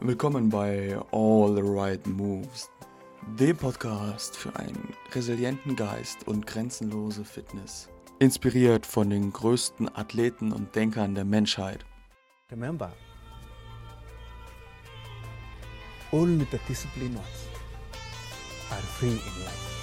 [0.00, 2.70] Willkommen bei All the Right Moves,
[3.36, 7.88] dem Podcast für einen resilienten Geist und grenzenlose Fitness.
[8.20, 11.84] Inspiriert von den größten Athleten und Denkern der Menschheit.
[12.52, 12.92] Remember,
[16.12, 17.18] only the disciplined
[18.70, 19.78] are free in life.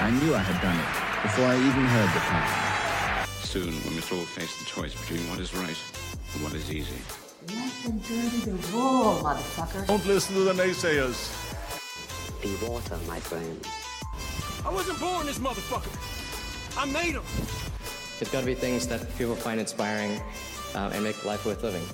[0.00, 2.71] I knew I had done it before I even heard the plan.
[3.52, 5.76] Soon, we must all face the choice between what is right
[6.32, 6.96] and what is easy.
[7.48, 9.86] Let them dirty the wool, motherfucker.
[9.88, 11.28] Don't listen to the naysayers.
[12.40, 13.60] Be water, my friend.
[14.64, 15.92] I wasn't born this motherfucker.
[16.80, 17.24] I made him.
[18.18, 20.18] There's got to be things that people find inspiring
[20.74, 21.84] uh, and make life worth living.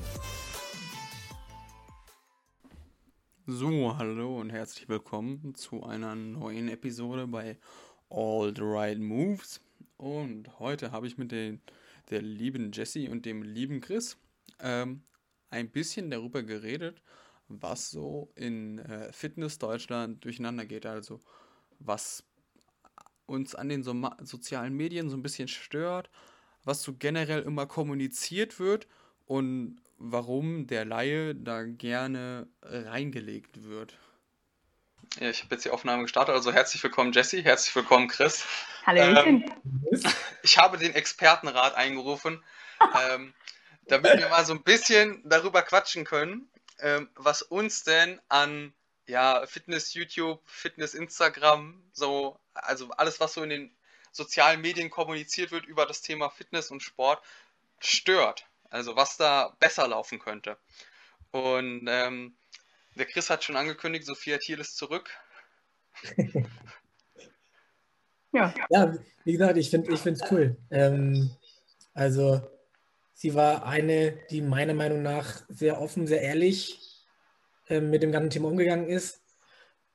[3.49, 7.57] So, hallo und herzlich willkommen zu einer neuen Episode bei
[8.11, 9.59] All the Right Moves.
[9.99, 11.61] Und heute habe ich mit den,
[12.11, 14.17] der lieben Jessie und dem lieben Chris
[14.61, 15.03] ähm,
[15.51, 17.03] ein bisschen darüber geredet,
[17.49, 20.87] was so in äh, Fitness Deutschland durcheinander geht.
[20.87, 21.19] Also
[21.81, 22.25] was
[23.27, 26.11] uns an den so sozialen Medien so ein bisschen stört,
[26.65, 28.87] was so generell immer kommuniziert wird
[29.27, 33.99] und warum der Laie da gerne reingelegt wird.
[35.17, 38.45] Ja, ich habe jetzt die Aufnahme gestartet, also herzlich willkommen Jesse, herzlich willkommen Chris.
[38.87, 39.45] Hallöchen.
[39.93, 40.03] Ähm,
[40.43, 42.45] ich habe den Expertenrat eingerufen,
[43.11, 43.35] ähm,
[43.87, 46.49] damit wir mal so ein bisschen darüber quatschen können,
[46.79, 48.73] ähm, was uns denn an
[49.07, 53.77] ja, Fitness YouTube, Fitness Instagram, so, also alles, was so in den
[54.13, 57.23] sozialen Medien kommuniziert wird über das Thema Fitness und Sport,
[57.81, 58.47] stört.
[58.71, 60.59] Also was da besser laufen könnte.
[61.31, 62.37] Und ähm,
[62.99, 65.09] der Chris hat schon angekündigt, Sophia Thiel ist zurück.
[68.33, 68.55] ja.
[68.71, 70.57] ja, wie gesagt, ich finde es cool.
[70.71, 71.31] Ähm,
[71.95, 72.41] also,
[73.15, 76.81] sie war eine, die meiner Meinung nach sehr offen, sehr ehrlich
[77.69, 79.23] äh, mit dem ganzen Thema umgegangen ist.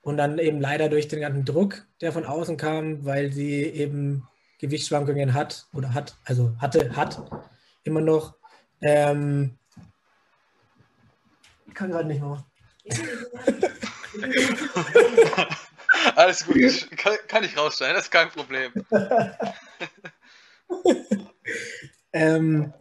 [0.00, 4.28] Und dann eben leider durch den ganzen Druck, der von außen kam, weil sie eben
[4.58, 7.22] Gewichtsschwankungen hat oder hat, also hatte, hat
[7.84, 8.36] immer noch.
[8.82, 9.58] Ähm,
[11.66, 12.44] ich kann gerade nicht mehr.
[16.16, 18.72] Alles gut, kann, kann, ich rausstellen, das ist kein Problem.
[22.12, 22.72] ähm,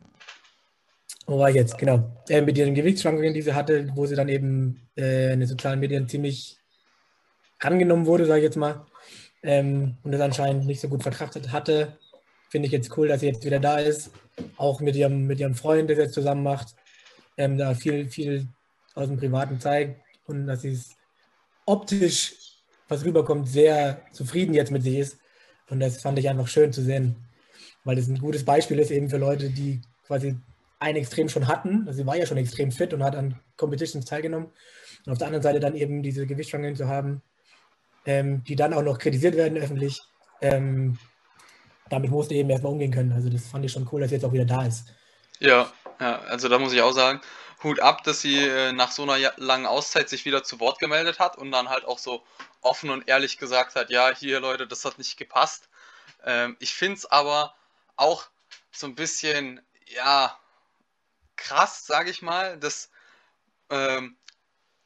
[1.25, 1.78] wo war ich jetzt?
[1.78, 2.22] Genau.
[2.28, 5.80] Äh, mit ihren Gewichtsschwankungen, die sie hatte, wo sie dann eben äh, in den sozialen
[5.80, 6.58] Medien ziemlich
[7.59, 8.85] angenommen wurde, sage ich jetzt mal,
[9.41, 11.97] ähm, und das anscheinend nicht so gut verkraftet hatte,
[12.50, 14.12] finde ich jetzt cool, dass sie jetzt wieder da ist.
[14.58, 16.75] Auch mit ihrem, mit ihrem Freund, der sie jetzt zusammen macht,
[17.38, 18.47] ähm, da viel, viel
[18.95, 20.95] aus dem Privaten zeigt und dass sie es
[21.65, 22.35] optisch,
[22.87, 25.17] was rüberkommt, sehr zufrieden jetzt mit sich ist.
[25.69, 27.15] Und das fand ich einfach schön zu sehen,
[27.83, 30.37] weil das ein gutes Beispiel ist eben für Leute, die quasi
[30.79, 31.87] ein Extrem schon hatten.
[31.87, 34.49] Also sie war ja schon extrem fit und hat an Competitions teilgenommen.
[35.05, 37.21] Und auf der anderen Seite dann eben diese Gewichtsschwankungen zu haben,
[38.05, 40.01] ähm, die dann auch noch kritisiert werden öffentlich.
[40.41, 40.97] Ähm,
[41.89, 43.13] damit musste eben erstmal umgehen können.
[43.13, 44.85] Also das fand ich schon cool, dass sie jetzt auch wieder da ist.
[45.39, 47.21] Ja, ja, also da muss ich auch sagen,
[47.63, 51.19] Hut ab, dass sie äh, nach so einer langen Auszeit sich wieder zu Wort gemeldet
[51.19, 52.24] hat und dann halt auch so
[52.62, 55.69] offen und ehrlich gesagt hat, ja, hier Leute, das hat nicht gepasst.
[56.25, 57.56] Ähm, ich finde es aber
[57.96, 58.28] auch
[58.72, 60.38] so ein bisschen, ja,
[61.35, 62.90] krass, sage ich mal, dass,
[63.69, 64.16] ähm,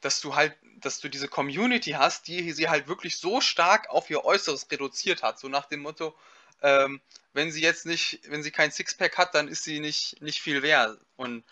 [0.02, 4.10] dass du halt, dass du diese Community hast, die sie halt wirklich so stark auf
[4.10, 6.16] ihr Äußeres reduziert hat, so nach dem Motto,
[6.62, 7.02] ähm,
[7.34, 10.62] wenn sie jetzt nicht, wenn sie kein Sixpack hat, dann ist sie nicht, nicht viel
[10.64, 11.00] wert.
[11.16, 11.44] Und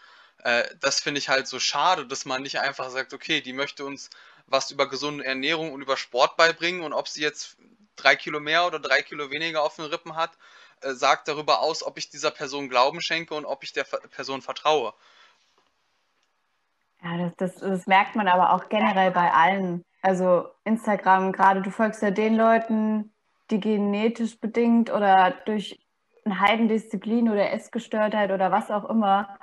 [0.43, 3.85] äh, das finde ich halt so schade, dass man nicht einfach sagt, okay, die möchte
[3.85, 4.09] uns
[4.47, 7.57] was über gesunde Ernährung und über Sport beibringen und ob sie jetzt
[7.95, 10.31] drei Kilo mehr oder drei Kilo weniger auf den Rippen hat,
[10.81, 14.41] äh, sagt darüber aus, ob ich dieser Person Glauben schenke und ob ich der Person
[14.41, 14.93] vertraue.
[17.03, 19.83] Ja, das, das, das merkt man aber auch generell bei allen.
[20.01, 23.11] Also Instagram, gerade du folgst ja den Leuten,
[23.49, 25.79] die genetisch bedingt oder durch
[26.25, 29.37] eine Heidendisziplin oder Essgestörtheit oder was auch immer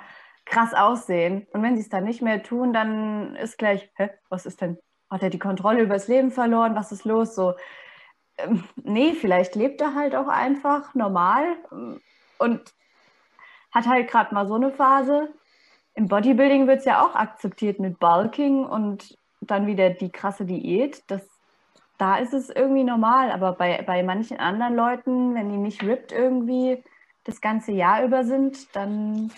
[0.53, 1.47] krass aussehen.
[1.51, 4.77] Und wenn sie es dann nicht mehr tun, dann ist gleich, hä, was ist denn?
[5.09, 6.75] Hat er die Kontrolle über das Leben verloren?
[6.75, 7.35] Was ist los?
[7.35, 7.55] So,
[8.37, 11.99] ähm, nee, vielleicht lebt er halt auch einfach normal ähm,
[12.37, 12.73] und
[13.71, 15.33] hat halt gerade mal so eine Phase.
[15.95, 21.03] Im Bodybuilding wird es ja auch akzeptiert mit Bulking und dann wieder die krasse Diät.
[21.07, 21.21] Das
[21.97, 26.11] da ist es irgendwie normal, aber bei, bei manchen anderen Leuten, wenn die nicht ripped
[26.11, 26.83] irgendwie
[27.23, 29.31] das ganze Jahr über sind, dann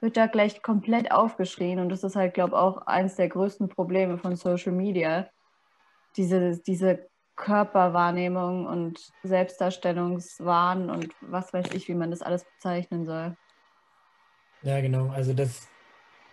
[0.00, 3.68] wird da gleich komplett aufgeschrien und das ist halt, glaube ich, auch eines der größten
[3.68, 5.28] Probleme von Social Media.
[6.16, 13.36] Diese, diese Körperwahrnehmung und Selbstdarstellungswahn und was weiß ich, wie man das alles bezeichnen soll.
[14.62, 15.08] Ja, genau.
[15.10, 15.68] Also das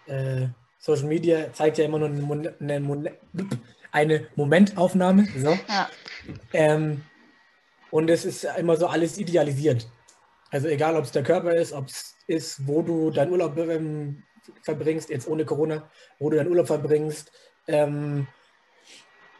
[0.07, 0.47] äh,
[0.77, 3.09] Social Media zeigt ja immer nur eine, Mon- eine, Mon-
[3.91, 5.25] eine Momentaufnahme.
[5.37, 5.57] So.
[5.67, 5.89] Ja.
[6.53, 7.03] Ähm,
[7.91, 9.87] und es ist immer so alles idealisiert.
[10.49, 14.23] Also egal, ob es der Körper ist, ob es ist, wo du deinen Urlaub ähm,
[14.61, 15.89] verbringst, jetzt ohne Corona,
[16.19, 17.31] wo du deinen Urlaub verbringst.
[17.67, 18.27] Ähm,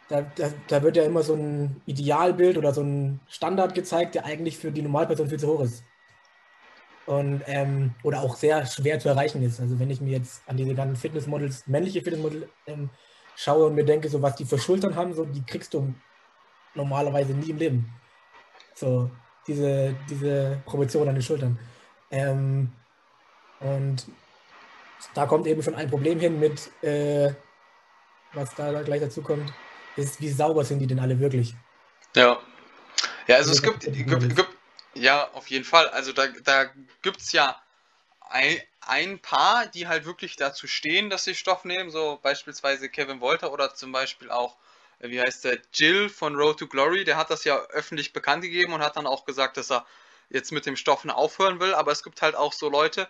[0.08, 4.26] da, da, da wird ja immer so ein Idealbild oder so ein Standard gezeigt, der
[4.26, 5.84] eigentlich für die Normalperson viel zu hoch ist.
[7.08, 9.60] Und, ähm, oder auch sehr schwer zu erreichen ist.
[9.60, 12.90] Also wenn ich mir jetzt an diese ganzen Fitnessmodels, männliche Fitnessmodels ähm,
[13.36, 15.94] schaue und mir denke, so was die für Schultern haben, so die kriegst du
[16.74, 17.94] normalerweise nie im Leben.
[18.74, 19.10] So,
[19.48, 21.60] diese, diese Proportion an den Schultern.
[22.12, 22.72] Ähm,
[23.60, 24.06] und
[25.14, 27.34] da kommt eben schon ein Problem hin mit, äh,
[28.34, 29.54] was da gleich dazu kommt,
[29.96, 31.56] ist, wie sauber sind die denn alle wirklich?
[32.16, 32.40] Ja.
[33.28, 34.48] Ja, also es gibt, gibt, gibt
[34.94, 35.90] ja, auf jeden Fall.
[35.90, 36.70] Also da, da
[37.02, 37.62] gibt es ja
[38.22, 43.20] ein, ein paar, die halt wirklich dazu stehen, dass sie Stoff nehmen, so beispielsweise Kevin
[43.20, 44.58] Wolter oder zum Beispiel auch,
[45.00, 48.44] äh, wie heißt der, Jill von Road to Glory, der hat das ja öffentlich bekannt
[48.44, 49.86] gegeben und hat dann auch gesagt, dass er
[50.30, 53.08] jetzt mit dem Stoffen aufhören will, aber es gibt halt auch so Leute,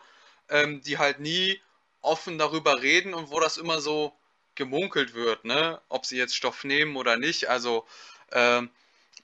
[0.49, 1.61] ähm, die halt nie
[2.01, 4.13] offen darüber reden und wo das immer so
[4.55, 7.85] gemunkelt wird, ne, ob sie jetzt Stoff nehmen oder nicht, also
[8.31, 8.69] ähm,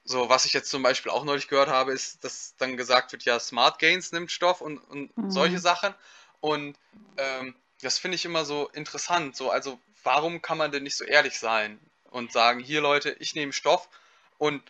[0.04, 3.24] so, was ich jetzt zum Beispiel auch neulich gehört habe, ist, dass dann gesagt wird,
[3.26, 5.22] ja, Smart Gains nimmt Stoff und, und Mhm.
[5.28, 5.94] solche Sachen.
[6.40, 6.78] Und
[7.18, 9.36] ähm, das finde ich immer so interessant.
[9.36, 13.36] So, also, warum kann man denn nicht so ehrlich sein und sagen, hier Leute, ich
[13.36, 13.90] nehme Stoff
[14.38, 14.64] und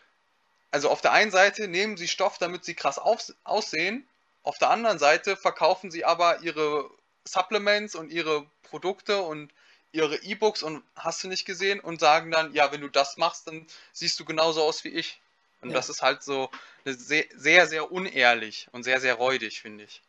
[0.71, 4.07] also auf der einen Seite nehmen sie Stoff, damit sie krass aus, aussehen,
[4.43, 6.89] auf der anderen Seite verkaufen sie aber ihre
[7.25, 9.51] Supplements und ihre Produkte und
[9.91, 13.47] ihre E-Books und hast du nicht gesehen und sagen dann, ja, wenn du das machst,
[13.47, 15.19] dann siehst du genauso aus wie ich.
[15.61, 15.75] Und Ja.
[15.75, 16.49] das ist halt so
[16.85, 20.01] sehr, sehr, sehr unehrlich und sehr, sehr räudig, finde ich.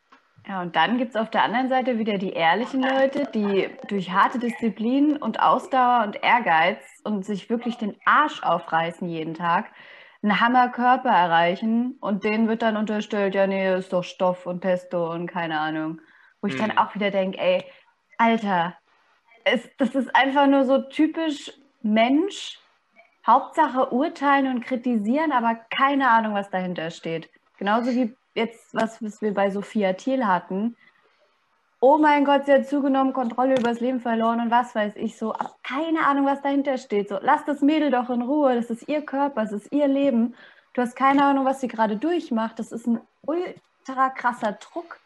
[0.47, 4.11] Ja, und dann gibt es auf der anderen Seite wieder die ehrlichen Leute, die durch
[4.11, 9.67] harte Disziplin und Ausdauer und Ehrgeiz und sich wirklich den Arsch aufreißen jeden Tag,
[10.23, 15.13] einen Hammerkörper erreichen und denen wird dann unterstellt, ja, nee, ist doch Stoff und Pesto
[15.13, 16.01] und keine Ahnung.
[16.41, 16.79] Wo ich dann Hm.
[16.79, 17.65] auch wieder denke, ey,
[18.19, 18.77] Alter,
[19.45, 21.53] es, das ist einfach nur so typisch
[21.83, 22.59] Mensch,
[23.27, 27.31] Hauptsache urteilen und kritisieren, aber keine Ahnung, was dahinter steht.
[27.57, 30.77] Genauso wie jetzt, was, was wir bei Sophia Thiel hatten.
[31.85, 35.19] Oh mein Gott, sie hat zugenommen, Kontrolle über das Leben verloren und was weiß ich
[35.19, 35.35] so.
[35.35, 37.09] Aber keine Ahnung, was dahinter steht.
[37.09, 38.55] So, lass das Mädel doch in Ruhe.
[38.55, 40.37] Das ist ihr Körper, das ist ihr Leben.
[40.75, 42.61] Du hast keine Ahnung, was sie gerade durchmacht.
[42.61, 45.01] Das ist ein ultra krasser Druck,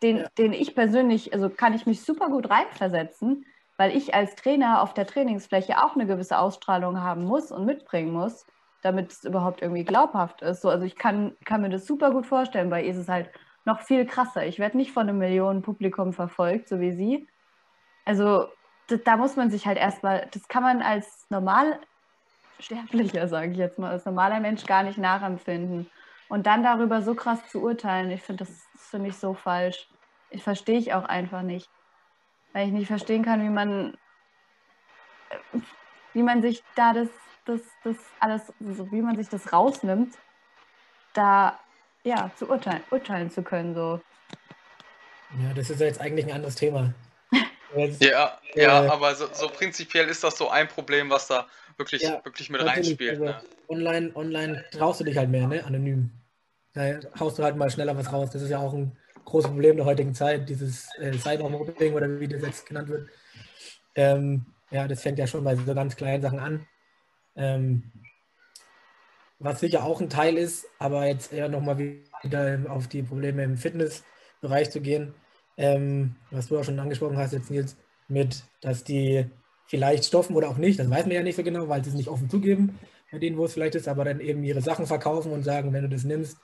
[0.00, 3.44] den, den ich persönlich, also kann ich mich super gut reinversetzen,
[3.76, 8.12] weil ich als Trainer auf der Trainingsfläche auch eine gewisse Ausstrahlung haben muss und mitbringen
[8.12, 8.46] muss,
[8.80, 10.62] damit es überhaupt irgendwie glaubhaft ist.
[10.62, 12.70] So, also ich kann, kann mir das super gut vorstellen.
[12.70, 13.28] Bei ihr ist es halt
[13.66, 14.46] noch viel krasser.
[14.46, 17.28] Ich werde nicht von einem Millionenpublikum verfolgt, so wie sie.
[18.04, 18.46] Also
[18.86, 21.80] da, muss man sich halt erstmal, das kann man als normal
[22.58, 25.90] Sterblicher, sage ich jetzt mal, als normaler Mensch gar nicht nachempfinden.
[26.28, 29.88] Und dann darüber so krass zu urteilen, ich finde, das ist für mich so falsch.
[30.30, 31.68] Ich verstehe ich auch einfach nicht.
[32.52, 33.98] Weil ich nicht verstehen kann, wie man,
[36.14, 37.08] wie man sich da das,
[37.44, 40.16] das, das alles, so wie man sich das rausnimmt,
[41.12, 41.58] da
[42.06, 43.74] ja, zu urteilen, urteilen zu können.
[43.74, 44.00] So.
[45.42, 46.94] Ja, das ist ja jetzt eigentlich ein anderes Thema.
[47.76, 51.46] Jetzt, Ja, Äh, ja, aber so, so prinzipiell ist das so ein Problem, was da
[51.76, 53.10] wirklich, Ja, wirklich mit reinspielt.
[53.20, 53.42] also Ne?
[53.68, 55.64] Online, online traust du dich halt mehr, ne?
[55.64, 56.10] Anonym.
[56.74, 58.30] Da haust du halt mal schneller was raus.
[58.30, 62.28] Das ist ja auch ein großes Problem der heutigen Zeit, dieses äh, Cybermobbing oder wie
[62.28, 63.08] das jetzt genannt wird.
[63.96, 66.66] Ähm, ja, das fängt ja schon bei so ganz kleinen Sachen an.
[67.34, 67.90] Ähm,
[69.38, 73.56] was sicher auch ein Teil ist, aber jetzt eher nochmal wieder auf die Probleme im
[73.56, 75.14] Fitnessbereich zu gehen,
[75.56, 77.76] ähm, was du auch schon angesprochen hast jetzt, Nils,
[78.08, 79.26] mit, dass die
[79.66, 81.96] vielleicht stoffen oder auch nicht, das weiß man ja nicht so genau, weil sie es
[81.96, 82.78] nicht offen zugeben,
[83.10, 85.82] bei denen, wo es vielleicht ist, aber dann eben ihre Sachen verkaufen und sagen, wenn
[85.82, 86.38] du das nimmst,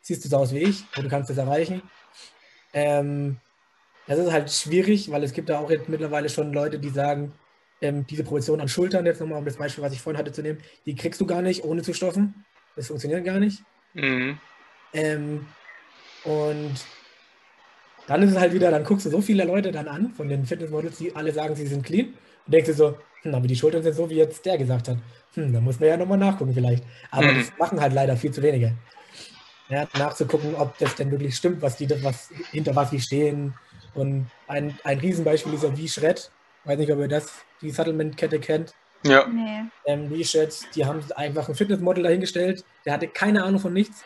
[0.00, 1.82] siehst du so aus wie ich und du kannst das erreichen.
[2.72, 3.38] Ähm,
[4.06, 7.32] das ist halt schwierig, weil es gibt da auch jetzt mittlerweile schon Leute, die sagen,
[7.84, 10.42] ähm, diese Proportion an Schultern, jetzt nochmal um das Beispiel, was ich vorhin hatte zu
[10.42, 12.44] nehmen, die kriegst du gar nicht, ohne zu stoffen.
[12.76, 13.62] Das funktioniert gar nicht.
[13.92, 14.38] Mhm.
[14.94, 15.46] Ähm,
[16.24, 16.74] und
[18.06, 20.46] dann ist es halt wieder, dann guckst du so viele Leute dann an von den
[20.46, 22.06] Fitnessmodels, die alle sagen, sie sind clean
[22.46, 24.98] und denkst dir so, hm, aber die Schultern sind so, wie jetzt der gesagt hat.
[25.34, 26.84] Hm, da muss man ja nochmal nachgucken vielleicht.
[27.10, 27.36] Aber Mhm.
[27.36, 28.72] das machen halt leider viel zu wenige.
[29.68, 33.54] Ja, nachzugucken, ob das denn wirklich stimmt, was die, was, hinter was sie stehen.
[33.94, 36.30] Und ein, ein Riesenbeispiel ist ja V-Shred.
[36.64, 37.30] Weiß nicht, ob ihr das,
[37.60, 38.74] die Supplement-Kette kennt.
[39.04, 39.26] Ja.
[39.26, 39.64] Nee.
[39.84, 42.64] Ähm, V-Shred, die haben einfach ein Fitnessmodel dahingestellt.
[42.86, 44.02] Der hatte keine Ahnung von nichts.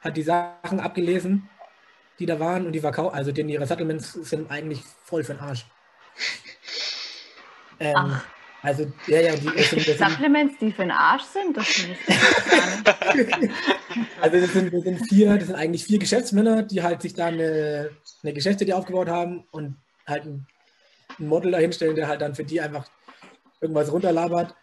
[0.00, 1.48] Hat die Sachen abgelesen,
[2.20, 3.16] die da waren und die verkaufen.
[3.16, 5.66] Also denen ihre Supplements sind eigentlich voll für den Arsch.
[7.80, 8.24] Ähm, Ach.
[8.62, 9.54] also, ja, ja, die, sind,
[9.86, 12.00] das sind, Supplements, die für den Arsch sind, das ich nicht.
[14.20, 17.26] also das sind, das sind vier, das sind eigentlich vier Geschäftsmänner, die halt sich da
[17.26, 17.90] eine,
[18.24, 19.76] eine Geschäftsidee aufgebaut haben und
[20.08, 20.48] halt ein,
[21.18, 22.88] ein Model dahinstellen, der halt dann für die einfach
[23.60, 24.54] irgendwas runterlabert,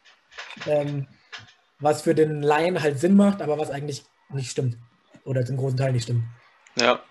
[0.65, 1.07] ähm,
[1.79, 4.77] was für den Laien halt Sinn macht, aber was eigentlich nicht stimmt.
[5.23, 6.23] Oder zum großen Teil nicht stimmt.
[6.75, 7.01] Ja.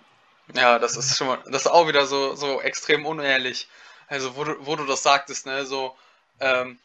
[0.53, 3.69] Ja, das ist schon mal, das ist auch wieder so, so extrem unehrlich.
[4.09, 5.97] Also, wo du, wo du das sagtest, ne, so,
[6.39, 6.79] ähm,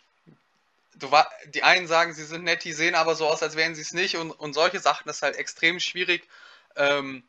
[0.95, 3.75] du war, die einen sagen, sie sind nett, die sehen aber so aus, als wären
[3.75, 6.27] sie es nicht und, und solche Sachen ist halt extrem schwierig,
[6.77, 7.23] ähm,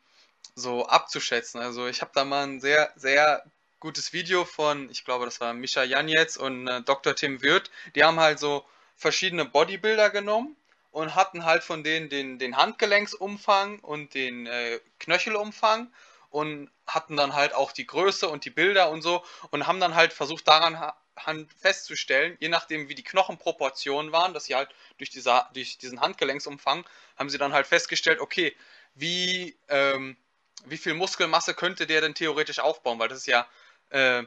[0.55, 1.59] so abzuschätzen.
[1.59, 3.43] Also, ich habe da mal ein sehr, sehr
[3.81, 7.15] gutes Video von, ich glaube, das war Mischa Janetz und äh, Dr.
[7.15, 8.63] Tim Wirth, die haben halt so
[8.95, 10.55] verschiedene Bodybuilder genommen
[10.91, 15.91] und hatten halt von denen den, den Handgelenksumfang und den äh, Knöchelumfang
[16.29, 19.95] und hatten dann halt auch die Größe und die Bilder und so und haben dann
[19.95, 20.93] halt versucht daran
[21.59, 26.85] festzustellen, je nachdem wie die Knochenproportionen waren, dass sie halt durch, dieser, durch diesen Handgelenksumfang
[27.17, 28.55] haben sie dann halt festgestellt, okay,
[28.93, 30.17] wie, ähm,
[30.65, 33.47] wie viel Muskelmasse könnte der denn theoretisch aufbauen, weil das ist ja
[33.91, 34.23] äh,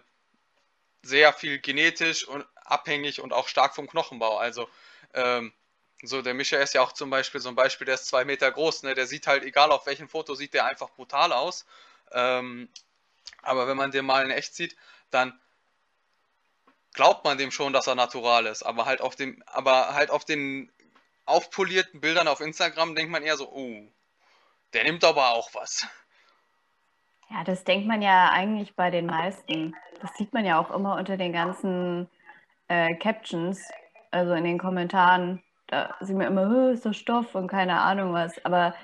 [1.02, 4.38] sehr viel genetisch und abhängig und auch stark vom Knochenbau.
[4.38, 4.68] Also
[5.12, 5.52] ähm,
[6.02, 8.50] so der Mischa ist ja auch zum Beispiel so ein Beispiel, der ist zwei Meter
[8.50, 8.94] groß, ne?
[8.94, 11.66] Der sieht halt, egal auf welchem Foto, sieht der einfach brutal aus.
[12.12, 12.68] Ähm,
[13.42, 14.76] aber wenn man den mal in echt sieht,
[15.10, 15.38] dann
[16.92, 18.62] glaubt man dem schon, dass er natural ist.
[18.62, 20.70] Aber halt auf dem, aber halt auf den
[21.26, 23.82] aufpolierten Bildern auf Instagram denkt man eher so, oh,
[24.72, 25.86] der nimmt aber auch was.
[27.30, 29.74] Ja, das denkt man ja eigentlich bei den meisten.
[30.00, 32.08] Das sieht man ja auch immer unter den ganzen
[32.68, 33.68] äh, Captions,
[34.10, 35.42] also in den Kommentaren.
[35.68, 38.44] Da sieht man immer, "Hö, ist das Stoff und keine Ahnung was.
[38.44, 38.74] Aber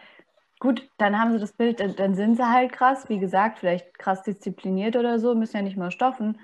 [0.61, 4.23] gut, dann haben sie das Bild, dann sind sie halt krass, wie gesagt, vielleicht krass
[4.23, 6.40] diszipliniert oder so, müssen ja nicht mal stoffen.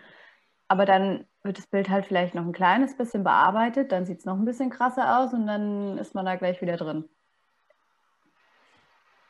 [0.68, 4.24] Aber dann wird das Bild halt vielleicht noch ein kleines bisschen bearbeitet, dann sieht es
[4.26, 7.08] noch ein bisschen krasser aus und dann ist man da gleich wieder drin.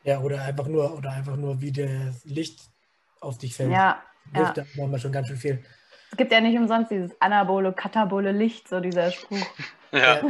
[0.07, 2.61] Ja, oder einfach nur, oder einfach nur, wie das Licht
[3.21, 3.73] auf dich fällt.
[3.73, 4.39] Ja, ja.
[4.41, 5.65] Hilft da manchmal schon ganz schön viel.
[6.13, 9.45] Es gibt ja nicht umsonst dieses anabole, katabole Licht, so dieser Spruch.
[9.93, 10.21] Ja,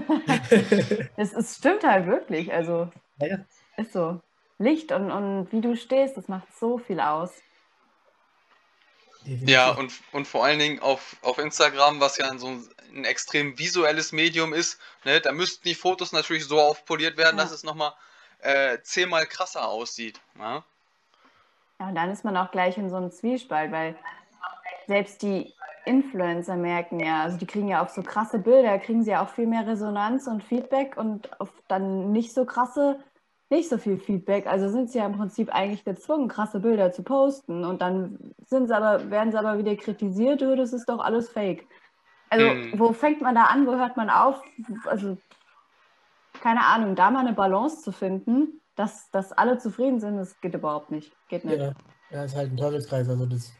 [1.17, 2.53] Es, es stimmt halt wirklich.
[2.53, 2.91] Also
[3.21, 3.39] Ja, ja.
[3.77, 4.21] ist so.
[4.59, 7.31] Licht und, und wie du stehst, das macht so viel aus.
[9.25, 13.59] ja und, und vor allen Dingen auf, auf Instagram, was ja so ein, ein extrem
[13.59, 17.45] visuelles Medium ist, ne, da müssten die Fotos natürlich so aufpoliert werden, Ja.
[17.45, 17.93] dass es nochmal
[18.41, 20.21] äh, zehnmal krasser aussieht.
[20.35, 20.63] Ne?
[21.81, 23.97] Ja, und dann ist man auch gleich in so einem Zwiespalt, weil
[24.87, 25.53] selbst die
[25.85, 29.29] Influencer merken ja, also die kriegen ja auf so krasse Bilder, kriegen sie ja auch
[29.29, 32.99] viel mehr Resonanz und Feedback und auf dann nicht so krasse,
[33.51, 34.47] nicht so viel Feedback.
[34.47, 38.67] Also sind sie ja im Prinzip eigentlich gezwungen, krasse Bilder zu posten und dann sind
[38.67, 41.67] sie aber, werden sie aber wieder kritisiert, oh, das ist doch alles fake.
[42.31, 42.79] Also Mhm.
[42.81, 44.43] wo fängt man da an, wo hört man auf?
[44.87, 45.17] Also
[46.41, 50.55] keine Ahnung, da mal eine Balance zu finden, dass, dass alle zufrieden sind, das geht
[50.55, 51.13] überhaupt nicht.
[51.29, 51.59] Geht nicht.
[51.59, 51.73] Ja,
[52.11, 53.09] ja, ist halt ein Teufelskreis.
[53.09, 53.53] Also das,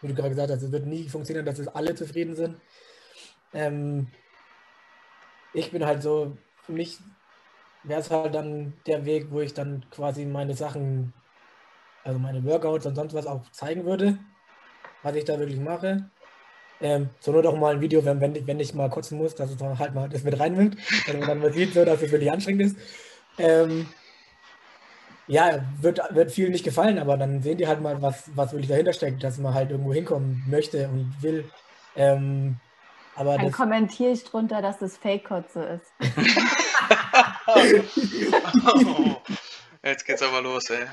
[0.00, 2.60] wie du gerade gesagt hast, es wird nie funktionieren, dass es alle zufrieden sind.
[3.52, 4.08] Ähm,
[5.52, 6.98] ich bin halt so, für mich
[7.82, 11.12] wäre es halt dann der Weg, wo ich dann quasi meine Sachen,
[12.04, 14.18] also meine Workouts und sonst was auch zeigen würde,
[15.02, 16.10] was ich da wirklich mache.
[16.82, 19.34] Ähm, so nur doch mal ein Video, wenn, wenn, ich, wenn ich mal kotzen muss,
[19.34, 22.00] dass es dann halt mal das mit reinwirkt, dass man dann mal sieht, so, dass
[22.00, 22.76] es wirklich anstrengend ist.
[23.38, 23.86] Ähm,
[25.26, 28.68] ja, wird, wird vielen nicht gefallen, aber dann sehen die halt mal, was, was wirklich
[28.68, 31.44] dahinter steckt, dass man halt irgendwo hinkommen möchte und will.
[31.94, 32.56] Ähm,
[33.14, 35.92] aber Dann kommentiere ich drunter, dass das Fake-Kotze ist.
[39.84, 40.86] Jetzt geht's aber los, ey.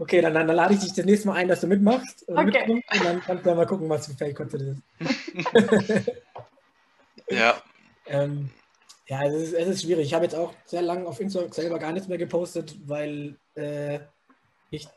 [0.00, 2.38] Okay, dann, dann, dann lade ich dich das nächste Mal ein, dass du mitmachst und,
[2.38, 2.68] Okay.
[2.70, 4.82] und dann kannst du mal gucken, was für Fake-Content
[5.52, 6.10] das ist.
[7.30, 7.62] Ja,
[8.06, 8.50] Ähm,
[9.06, 10.06] ja, es ist, es ist schwierig.
[10.06, 14.00] Ich habe jetzt auch sehr lange auf Instagram selber gar nichts mehr gepostet, weil äh,
[14.70, 14.88] ich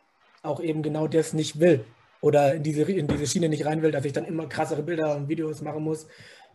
[0.42, 1.86] auch eben genau das nicht will.
[2.22, 5.16] Oder in diese, in diese Schiene nicht rein will, dass ich dann immer krassere Bilder
[5.16, 6.08] und Videos machen muss,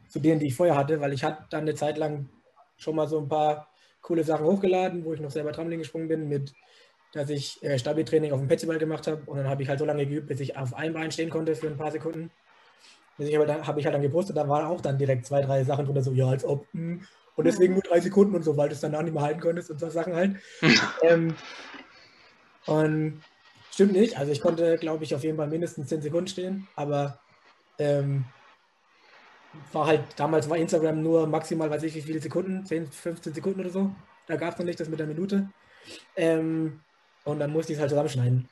[0.08, 2.28] zu denen, die ich vorher hatte, weil ich hatte dann eine Zeit lang
[2.76, 3.68] schon mal so ein paar
[4.00, 6.54] coole Sachen hochgeladen, wo ich noch selber Trampolin gesprungen bin, mit
[7.12, 9.84] dass ich äh, Stabi-Training auf dem Petsyball gemacht habe und dann habe ich halt so
[9.84, 12.30] lange geübt, bis ich auf einem Bein stehen konnte für ein paar Sekunden.
[13.16, 15.64] Das habe dann, hab ich halt dann gepostet, da waren auch dann direkt zwei, drei
[15.64, 17.02] Sachen drunter, so, ja, als ob, hm,
[17.34, 19.70] und deswegen nur drei Sekunden und so, weil du es danach nicht mehr halten konntest
[19.70, 20.36] und so Sachen halt.
[21.02, 21.34] ähm,
[22.66, 23.22] und
[23.70, 27.20] stimmt nicht, also ich konnte, glaube ich, auf jeden Fall mindestens 10 Sekunden stehen, aber
[27.78, 28.24] ähm,
[29.72, 33.60] war halt, damals war Instagram nur maximal, weiß ich wie viele Sekunden, 10, 15 Sekunden
[33.60, 33.92] oder so.
[34.26, 35.48] Da gab es noch nicht das mit der Minute.
[36.16, 36.80] Ähm,
[37.28, 38.48] und dann musste ich es halt zusammenschneiden.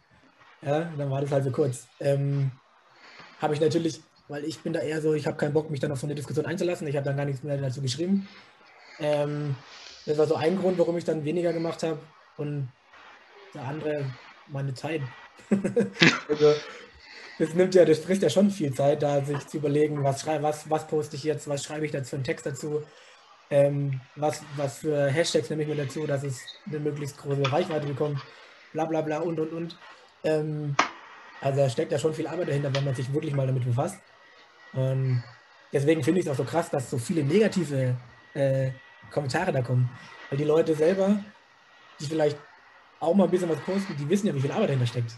[0.62, 1.86] Ja, dann war das halt so kurz.
[2.00, 2.50] Ähm,
[3.40, 5.92] habe ich natürlich weil ich bin da eher so, ich habe keinen Bock, mich dann
[5.92, 6.86] auf so eine Diskussion einzulassen.
[6.86, 8.28] Ich habe dann gar nichts mehr dazu geschrieben.
[8.98, 9.54] Ähm,
[10.04, 11.98] das war so ein Grund, warum ich dann weniger gemacht habe.
[12.36, 12.68] Und
[13.54, 14.04] der andere,
[14.48, 15.02] meine Zeit.
[16.28, 16.54] also,
[17.38, 20.68] das nimmt ja, das frisst ja schon viel Zeit, da sich zu überlegen, was was,
[20.70, 22.82] was poste ich jetzt, was schreibe ich da für einen Text dazu,
[23.50, 27.86] ähm, was, was für Hashtags nehme ich mir dazu, dass es eine möglichst große Reichweite
[27.86, 28.20] bekommt,
[28.76, 29.78] bla bla bla und und und.
[30.24, 30.76] Ähm,
[31.40, 33.98] also da steckt ja schon viel Arbeit dahinter, wenn man sich wirklich mal damit befasst.
[34.72, 35.22] Und
[35.72, 37.96] deswegen finde ich es auch so krass, dass so viele negative
[38.34, 38.70] äh,
[39.10, 39.88] Kommentare da kommen.
[40.28, 41.18] Weil die Leute selber,
[42.00, 42.38] die vielleicht
[43.00, 45.12] auch mal ein bisschen was posten, die wissen ja, wie viel Arbeit dahinter steckt.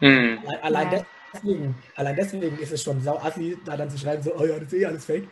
[0.00, 0.38] Mhm.
[0.62, 1.06] Allein, ja.
[1.32, 4.58] deswegen, allein deswegen ist es schon sau assi, da dann zu schreiben, so, oh ja,
[4.58, 5.28] das ist eh alles fake.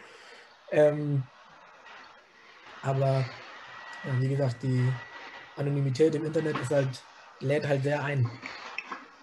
[0.71, 1.23] Ähm,
[2.83, 3.25] aber
[4.21, 4.91] wie gesagt, die
[5.57, 7.03] Anonymität im Internet ist halt,
[7.41, 8.31] lädt halt sehr ein.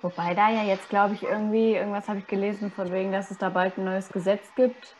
[0.01, 3.37] Wobei da ja jetzt, glaube ich, irgendwie, irgendwas habe ich gelesen, von wegen, dass es
[3.37, 4.95] da bald ein neues Gesetz gibt.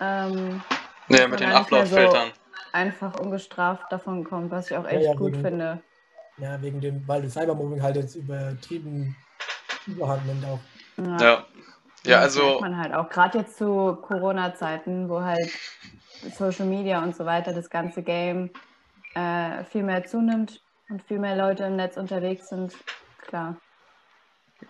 [0.00, 0.62] Ähm,
[1.08, 2.28] ja, mit den Upload-Filtern.
[2.28, 2.40] So
[2.72, 5.82] einfach ungestraft davon kommt, was ich auch echt ja, ja, gut wegen, finde.
[6.38, 9.16] Ja, wegen dem, weil das Cybermobbing halt jetzt übertrieben
[9.86, 10.60] überhand nimmt auch.
[10.96, 11.18] Ja.
[11.18, 11.46] Ja,
[12.04, 12.52] ja also.
[12.52, 15.50] Das man halt auch, gerade jetzt zu Corona-Zeiten, wo halt
[16.34, 18.50] Social Media und so weiter, das ganze Game
[19.14, 22.74] äh, viel mehr zunimmt und viel mehr Leute im Netz unterwegs sind,
[23.22, 23.56] klar.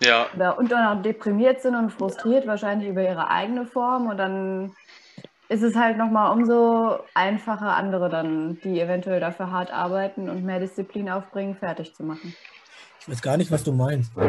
[0.02, 0.26] Ja.
[0.34, 4.72] Oder, und dann auch deprimiert sind und frustriert wahrscheinlich über ihre eigene Form und dann
[5.48, 10.60] ist es halt nochmal umso einfacher, andere dann, die eventuell dafür hart arbeiten und mehr
[10.60, 12.34] Disziplin aufbringen, fertig zu machen.
[13.00, 14.12] Ich weiß gar nicht, was du meinst.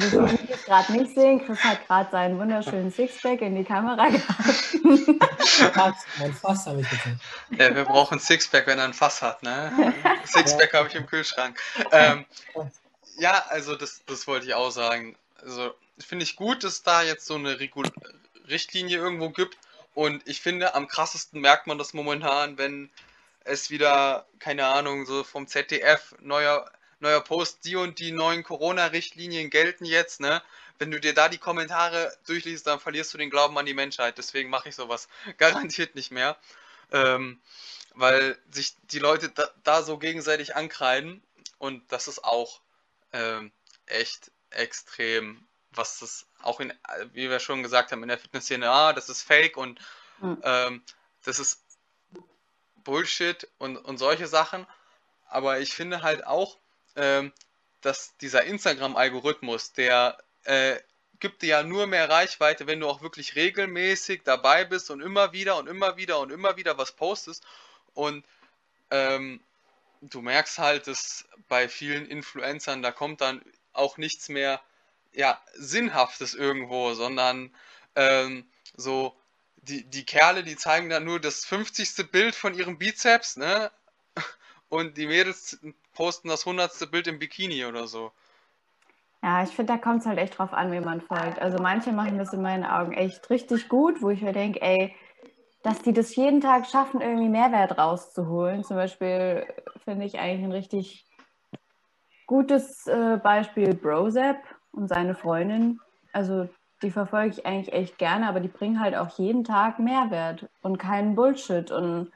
[0.00, 3.54] Also so wie wir es gerade nicht sehen, Chris hat gerade seinen wunderschönen Sixpack in
[3.54, 5.96] die Kamera gehabt.
[6.18, 7.20] mein Fass habe ich gezeigt.
[7.50, 9.94] Ja, wir brauchen Sixpack, wenn er ein Fass hat, ne?
[10.24, 11.60] Sixpack habe ich im Kühlschrank.
[11.92, 12.24] Ähm,
[13.18, 15.16] ja, also das, das wollte ich auch sagen.
[15.42, 17.86] Also finde ich gut, dass da jetzt so eine Regul
[18.48, 19.58] Richtlinie irgendwo gibt.
[19.94, 22.90] Und ich finde, am krassesten merkt man das momentan, wenn
[23.44, 29.50] es wieder, keine Ahnung, so vom ZDF neuer neuer Post, die und die neuen Corona-Richtlinien
[29.50, 30.42] gelten jetzt, ne?
[30.78, 34.16] Wenn du dir da die Kommentare durchliest, dann verlierst du den Glauben an die Menschheit.
[34.16, 35.08] Deswegen mache ich sowas
[35.38, 36.38] garantiert nicht mehr.
[36.92, 37.40] Ähm,
[37.94, 41.22] weil sich die Leute da, da, so gegenseitig ankreiden
[41.58, 42.60] und das ist auch
[43.12, 43.52] ähm,
[43.86, 46.72] echt extrem, was das auch in,
[47.12, 49.80] wie wir schon gesagt haben, in der Fitnessszene, ah, das ist fake und
[50.20, 50.40] mhm.
[50.42, 50.82] ähm,
[51.24, 51.62] das ist
[52.84, 54.66] Bullshit und, und solche Sachen.
[55.28, 56.58] Aber ich finde halt auch,
[56.96, 57.32] ähm,
[57.80, 60.76] dass dieser Instagram-Algorithmus, der äh,
[61.18, 65.32] gibt dir ja nur mehr Reichweite, wenn du auch wirklich regelmäßig dabei bist und immer
[65.32, 67.44] wieder und immer wieder und immer wieder was postest.
[67.94, 68.24] Und
[68.90, 69.40] ähm,
[70.00, 74.60] du merkst halt, dass bei vielen Influencern, da kommt dann auch nichts mehr
[75.12, 77.54] ja, Sinnhaftes irgendwo, sondern
[77.96, 79.14] ähm, so
[79.56, 82.10] die, die Kerle, die zeigen dann nur das 50.
[82.10, 83.70] Bild von ihrem Bizeps, ne?
[84.68, 85.58] Und die Mädels
[86.00, 88.10] posten das hundertste Bild im Bikini oder so.
[89.22, 91.38] Ja, ich finde, da kommt es halt echt drauf an, wie man folgt.
[91.38, 94.96] Also manche machen das in meinen Augen echt richtig gut, wo ich mir denke, ey,
[95.62, 98.64] dass die das jeden Tag schaffen, irgendwie Mehrwert rauszuholen.
[98.64, 99.46] Zum Beispiel
[99.84, 101.04] finde ich eigentlich ein richtig
[102.26, 104.38] gutes äh, Beispiel Brozap
[104.72, 105.80] und seine Freundin.
[106.14, 106.48] Also
[106.80, 110.78] die verfolge ich eigentlich echt gerne, aber die bringen halt auch jeden Tag Mehrwert und
[110.78, 111.70] keinen Bullshit.
[111.70, 112.10] Und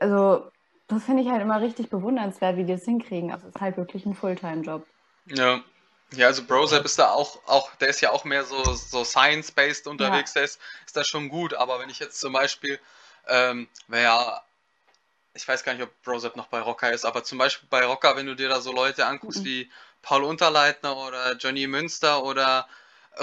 [0.00, 0.50] also
[0.90, 3.32] das finde ich halt immer richtig bewundernswert, wie die das hinkriegen.
[3.32, 4.86] Also es ist halt wirklich ein Fulltime-Job.
[5.26, 5.60] Ja.
[6.12, 9.86] Ja, also Brozap ist da auch, auch, der ist ja auch mehr so, so science-based
[9.86, 10.40] unterwegs, ja.
[10.40, 12.80] der ist, ist das schon gut, aber wenn ich jetzt zum Beispiel,
[13.28, 14.42] ähm, ja,
[15.34, 18.16] ich weiß gar nicht, ob Brozap noch bei Rocker ist, aber zum Beispiel bei Rocker,
[18.16, 19.44] wenn du dir da so Leute anguckst mhm.
[19.44, 19.70] wie
[20.02, 22.66] Paul Unterleitner oder Johnny Münster oder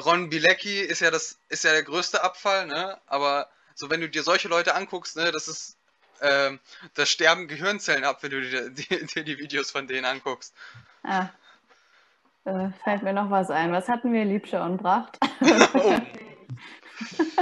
[0.05, 2.99] Ron Bilecki ist ja das, ist ja der größte Abfall, ne?
[3.07, 5.77] Aber so wenn du dir solche Leute anguckst, ne, das ist
[6.21, 6.59] ähm,
[6.93, 10.53] da sterben Gehirnzellen ab, wenn du dir die, die Videos von denen anguckst.
[11.03, 11.29] Ah.
[12.45, 13.71] Äh, fällt mir noch was ein.
[13.71, 15.17] Was hatten wir, Liebscher und Bracht?
[15.73, 15.99] Oh.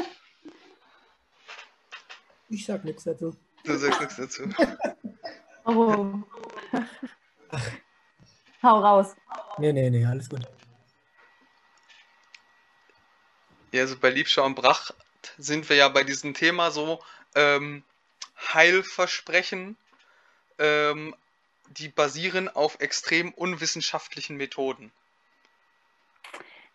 [2.50, 3.36] ich sag nichts dazu.
[3.64, 4.44] Du sagst nichts dazu.
[5.66, 6.22] Oh.
[8.64, 9.16] Hau raus.
[9.58, 10.42] Nee, nee, nee, alles gut.
[13.72, 14.96] Ja, also bei Liebscher und Bracht
[15.38, 17.02] sind wir ja bei diesem Thema so,
[17.36, 17.84] ähm,
[18.54, 19.78] Heilversprechen,
[20.60, 21.16] ähm,
[21.70, 24.92] die basieren auf extrem unwissenschaftlichen Methoden.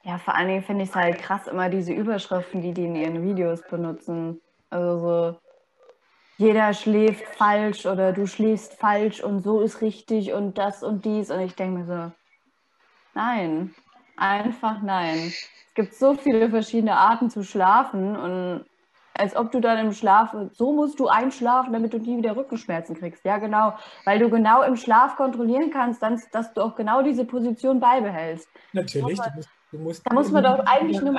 [0.03, 2.97] Ja, vor allen Dingen finde ich es halt krass, immer diese Überschriften, die die in
[2.97, 4.41] ihren Videos benutzen.
[4.71, 5.41] Also so,
[6.39, 11.31] jeder schläft falsch oder du schläfst falsch und so ist richtig und das und dies.
[11.31, 12.13] Und ich denke mir so,
[13.15, 13.75] nein.
[14.17, 15.33] Einfach nein.
[15.69, 18.67] Es gibt so viele verschiedene Arten zu schlafen und
[19.21, 22.97] als ob du dann im Schlaf, so musst du einschlafen, damit du nie wieder Rückenschmerzen
[22.97, 23.25] kriegst.
[23.25, 23.75] Ja, genau.
[24.05, 28.49] Weil du genau im Schlaf kontrollieren kannst, dann, dass du auch genau diese Position beibehältst.
[28.73, 29.21] Natürlich.
[29.21, 31.15] Aber- Du musst, du musst Da muss man doch eigentlich nur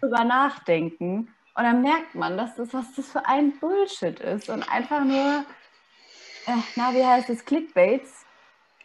[0.00, 1.28] drüber nachdenken.
[1.54, 4.48] Und dann merkt man, dass das, was das für ein Bullshit ist.
[4.48, 5.44] Und einfach nur,
[6.46, 8.24] äh, na, wie heißt es, Clickbaits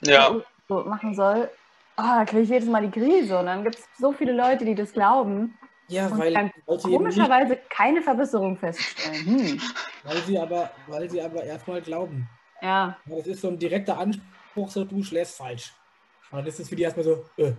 [0.02, 0.36] Ja,
[0.68, 1.50] so machen soll.
[1.98, 3.40] Oh, da kriege ich jedes Mal die Krise.
[3.40, 5.58] Und dann gibt es so viele Leute, die das glauben
[5.90, 9.26] Ja, und weil, dann weil, sie eben nicht, komischerweise keine Verbesserung feststellen.
[9.26, 9.62] Hm.
[10.04, 12.30] weil, sie aber, weil sie aber erstmal glauben.
[12.62, 15.74] Ja, Ja, Das ist so ein direkter Anspruch, so du schläfst falsch.
[16.32, 17.54] Und dann ist es für die erstmal so, äh,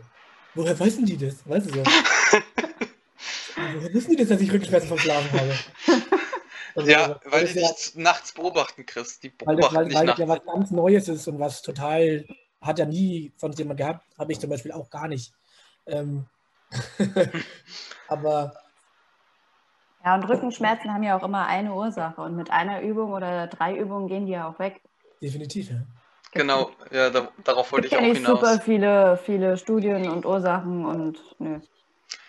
[0.54, 1.48] woher wissen die das?
[1.48, 1.82] Weißt du so?
[3.56, 5.54] woher wissen die das, dass ich Rückenschmerzen vom Schlafen habe?
[6.74, 9.18] Also, ja, weil das die ja- dich nachts beobachten, Chris.
[9.18, 10.46] Die weil das, beobachten weil, weil das ja nachts.
[10.46, 12.24] was ganz Neues ist und was total,
[12.60, 15.32] hat ja nie sonst jemand gehabt, habe ich zum Beispiel auch gar nicht.
[15.86, 16.26] Ähm,
[18.08, 18.52] aber
[20.04, 22.20] ja, und Rückenschmerzen haben ja auch immer eine Ursache.
[22.20, 24.80] Und mit einer Übung oder drei Übungen gehen die ja auch weg.
[25.20, 25.82] definitiv, ja.
[26.32, 28.64] Genau, ja, da, darauf wollte Es ich gibt auch ja nicht super hinaus.
[28.64, 31.58] viele, viele Studien und Ursachen und nö.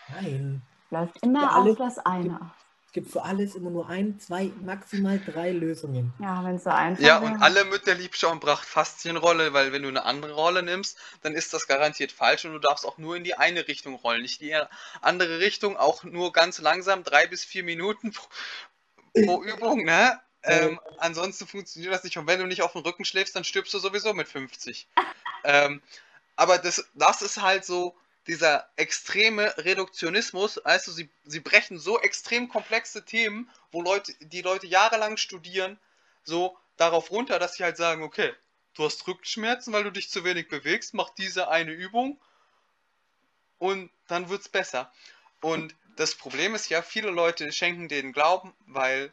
[0.10, 0.62] Nein.
[0.90, 2.40] Läuft immer Ja, alle- auf das eine.
[2.90, 6.12] Es gibt für alles immer nur ein, zwei, maximal drei Lösungen.
[6.20, 7.32] Ja, wenn es so einfach Ja, wäre.
[7.32, 11.54] und alle mit der Liebschauenbracht Faszienrolle, weil wenn du eine andere Rolle nimmst, dann ist
[11.54, 14.60] das garantiert falsch und du darfst auch nur in die eine Richtung rollen, nicht die
[15.02, 18.28] andere Richtung, auch nur ganz langsam, drei bis vier Minuten pro,
[19.24, 20.20] pro Übung, ne?
[20.42, 22.18] Ähm, ansonsten funktioniert das nicht.
[22.18, 24.88] Und wenn du nicht auf dem Rücken schläfst, dann stirbst du sowieso mit 50.
[25.44, 25.80] ähm,
[26.36, 27.96] aber das, das ist halt so
[28.28, 30.56] dieser extreme Reduktionismus.
[30.56, 35.80] Du, sie, sie brechen so extrem komplexe Themen, wo Leute, die Leute jahrelang studieren,
[36.24, 38.34] so darauf runter, dass sie halt sagen, okay,
[38.76, 42.20] du hast Rückenschmerzen, weil du dich zu wenig bewegst, mach diese eine Übung
[43.58, 44.92] und dann wird's besser.
[45.42, 49.12] Und das Problem ist ja, viele Leute schenken den Glauben, weil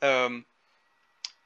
[0.00, 0.44] ähm,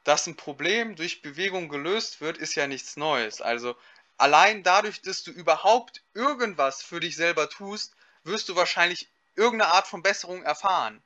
[0.03, 3.41] dass ein Problem durch Bewegung gelöst wird, ist ja nichts Neues.
[3.41, 3.75] Also
[4.21, 9.87] allein dadurch, dass du überhaupt irgendwas für dich selber tust, wirst du wahrscheinlich irgendeine Art
[9.87, 11.01] von Besserung erfahren.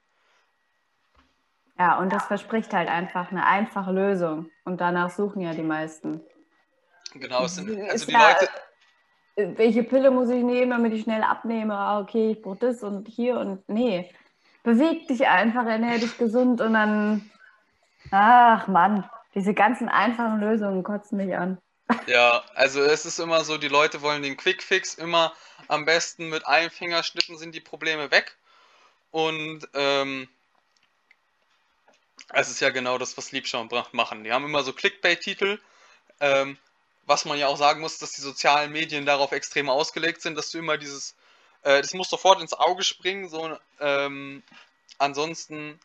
[1.77, 4.49] Ja, und das verspricht halt einfach eine einfache Lösung.
[4.63, 6.21] Und danach suchen ja die meisten.
[7.13, 8.49] Genau, es sind, also Ist die ja, Leute,
[9.35, 11.73] äh, Welche Pille muss ich nehmen, damit ich schnell abnehme?
[11.73, 14.09] Ah, okay, ich brauche das und hier und nee.
[14.63, 17.29] Beweg dich einfach, ernähr dich gesund und dann.
[18.11, 21.57] Ach Mann, diese ganzen einfachen Lösungen kotzen mich an.
[22.07, 25.35] Ja, also es ist immer so, die Leute wollen den Quickfix immer
[25.67, 28.35] am besten mit einem Fingerschnippen sind die Probleme weg.
[29.11, 30.27] Und ähm,
[32.33, 34.23] es ist ja genau das, was Liebschau machen.
[34.23, 35.59] Die haben immer so Clickbait-Titel,
[36.19, 36.57] ähm,
[37.05, 40.51] was man ja auch sagen muss, dass die sozialen Medien darauf extrem ausgelegt sind, dass
[40.51, 41.15] du immer dieses,
[41.61, 44.43] äh, das muss sofort ins Auge springen, so ähm,
[44.97, 45.79] ansonsten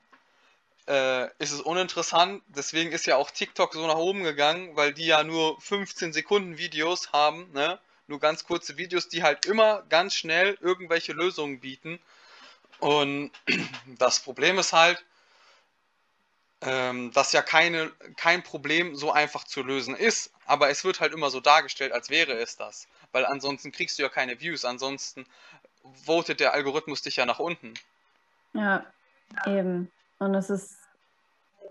[0.86, 2.42] äh, ist es uninteressant.
[2.48, 6.58] Deswegen ist ja auch TikTok so nach oben gegangen, weil die ja nur 15 Sekunden
[6.58, 7.78] Videos haben, ne?
[8.06, 12.00] Nur ganz kurze Videos, die halt immer ganz schnell irgendwelche Lösungen bieten.
[12.80, 13.30] Und
[13.98, 15.04] das Problem ist halt,
[16.62, 20.32] ähm, dass ja keine, kein Problem so einfach zu lösen ist.
[20.46, 22.88] Aber es wird halt immer so dargestellt, als wäre es das.
[23.12, 24.64] Weil ansonsten kriegst du ja keine Views.
[24.64, 25.24] Ansonsten
[26.04, 27.74] votet der Algorithmus dich ja nach unten.
[28.52, 28.84] Ja,
[29.46, 29.90] eben.
[30.20, 30.78] Und es ist,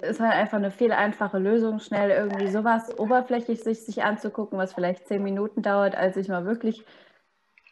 [0.01, 4.73] ist halt einfach eine viel einfache Lösung, schnell irgendwie sowas oberflächlich sich, sich anzugucken, was
[4.73, 6.83] vielleicht zehn Minuten dauert, als sich mal wirklich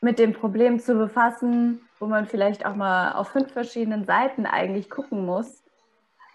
[0.02, 4.90] mit dem Problem zu befassen, wo man vielleicht auch mal auf fünf verschiedenen Seiten eigentlich
[4.90, 5.64] gucken muss,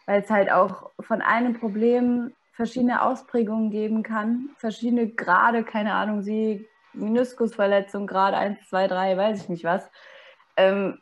[0.06, 6.22] weil es halt auch von einem Problem verschiedene Ausprägungen geben kann, verschiedene Grade, keine Ahnung,
[6.22, 9.88] sie Meniskusverletzung, Grad 1, 2, 3, weiß ich nicht was.
[10.56, 10.98] Ähm,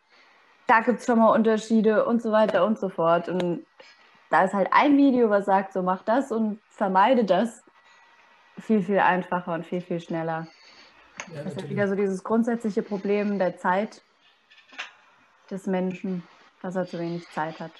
[0.70, 3.28] da gibt es schon mal Unterschiede und so weiter und so fort.
[3.28, 3.66] Und
[4.30, 7.64] da ist halt ein Video, was sagt, so mach das und vermeide das,
[8.56, 10.46] viel, viel einfacher und viel, viel schneller.
[11.34, 11.70] Ja, Das ist natürlich.
[11.70, 14.02] wieder so dieses grundsätzliche Problem der Zeit
[15.50, 16.22] des Menschen,
[16.62, 17.72] dass er zu wenig Zeit hat.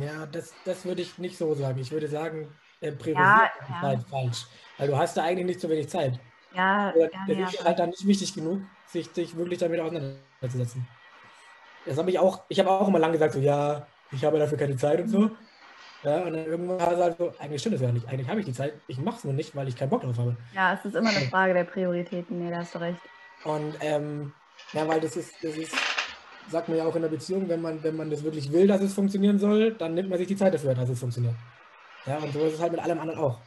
[0.00, 1.78] Ja, das, das würde ich nicht so sagen.
[1.78, 2.48] Ich würde sagen,
[2.80, 3.80] äh, priorisiert Ja.
[3.80, 4.46] Zeit falsch.
[4.78, 6.18] Weil du hast da eigentlich nicht so wenig Zeit.
[6.52, 9.78] Ja, Oder ja, das ja, ist halt dann nicht wichtig genug, sich, sich wirklich damit
[9.78, 10.84] auseinanderzusetzen.
[11.86, 14.58] Das habe ich auch, ich habe auch immer lange gesagt, so, ja, ich habe dafür
[14.58, 15.30] keine Zeit und so.
[16.02, 18.06] Ja, und dann irgendwann war es halt so, eigentlich stimmt das ja nicht.
[18.08, 20.18] Eigentlich habe ich die Zeit, ich mache es nur nicht, weil ich keinen Bock drauf
[20.18, 20.36] habe.
[20.54, 22.44] ja, es ist immer eine Frage der Prioritäten.
[22.44, 23.00] Nee, da hast du recht.
[23.44, 24.32] Und ähm,
[24.72, 25.74] ja, weil das ist, das ist,
[26.48, 28.82] sagt man ja auch in der Beziehung, wenn man, wenn man das wirklich will, dass
[28.82, 31.34] es funktionieren soll, dann nimmt man sich die Zeit dafür, dass es funktioniert.
[32.06, 33.40] Ja, und so ist es halt mit allem anderen auch.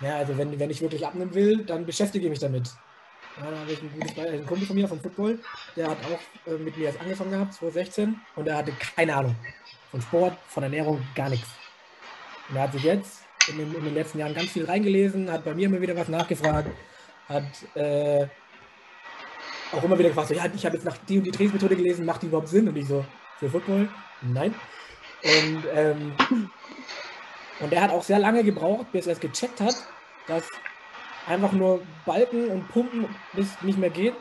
[0.00, 2.70] Ja, also wenn, wenn ich wirklich abnehmen will, dann beschäftige ich mich damit.
[3.38, 5.38] Ja, da habe ich ein gutes Be ein Kumpel von mir vom Football,
[5.76, 9.36] der hat auch äh, mit mir erst angefangen gehabt, 2016, und er hatte keine Ahnung
[9.90, 11.48] von Sport, von Ernährung, gar nichts.
[12.48, 15.44] Und er hat sich jetzt in den, in den letzten Jahren ganz viel reingelesen, hat
[15.44, 16.70] bei mir immer wieder was nachgefragt,
[17.28, 17.44] hat
[17.74, 18.26] äh,
[19.72, 22.06] auch immer wieder gefragt, so, ja, ich habe jetzt nach die und die Trainingsmethode gelesen,
[22.06, 22.68] macht die überhaupt Sinn?
[22.68, 23.04] Und ich so,
[23.38, 23.88] für Football?
[24.22, 24.54] Nein.
[25.22, 26.12] Und, ähm,
[27.60, 29.76] und er hat auch sehr lange gebraucht, bis er es gecheckt hat,
[30.26, 30.48] dass
[31.26, 34.14] einfach nur Balken und Pumpen, bis nicht mehr geht,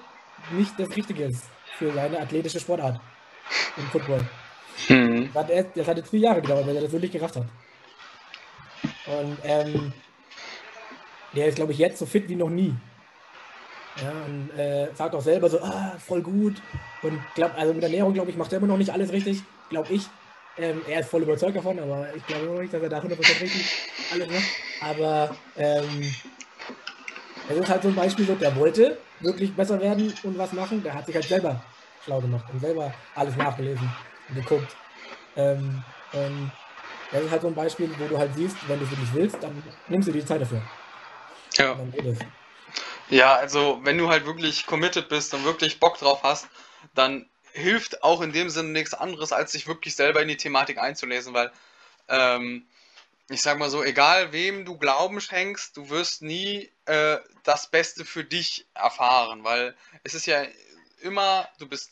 [0.52, 1.46] nicht das Richtige ist
[1.78, 3.00] für seine athletische Sportart
[3.78, 4.22] im Football.
[4.88, 5.30] Hm.
[5.34, 7.46] Das hat, erst, das hat jetzt vier Jahre gedauert, bis er das wirklich gerafft hat.
[9.08, 9.94] Und ähm,
[11.36, 12.74] der ist, glaube ich, jetzt so fit wie noch nie.
[14.02, 16.62] Ja, und äh, sagt auch selber so, ah, voll gut.
[17.02, 19.94] Und glaub, also mit Ernährung, glaube ich, macht er immer noch nicht alles richtig, glaube
[19.94, 20.08] ich.
[20.58, 23.42] Ähm, er ist voll überzeugt davon, aber ich glaube noch nicht, dass er da 100%
[23.42, 24.44] richtig alles macht.
[24.82, 26.14] Aber ähm,
[27.48, 30.84] es ist halt so ein Beispiel, so, der wollte wirklich besser werden und was machen.
[30.84, 31.66] Der hat sich halt selber
[32.00, 33.96] schlau gemacht und selber alles nachgelesen
[34.28, 34.76] und geguckt.
[35.36, 36.52] Ähm, und
[37.12, 39.42] das ist halt so ein Beispiel, wo du halt siehst, wenn du es wirklich willst,
[39.42, 40.62] dann nimmst du dir die Zeit dafür.
[41.58, 41.80] Ja.
[43.10, 46.48] Ja, also wenn du halt wirklich committed bist und wirklich Bock drauf hast,
[46.96, 50.78] dann hilft auch in dem Sinne nichts anderes, als sich wirklich selber in die Thematik
[50.78, 51.52] einzulesen, weil
[52.10, 52.66] ähm,
[53.30, 58.06] ich sag mal so, egal wem du Glauben schenkst, du wirst nie äh, das Beste
[58.06, 60.46] für dich erfahren, weil es ist ja
[61.02, 61.92] immer, du bist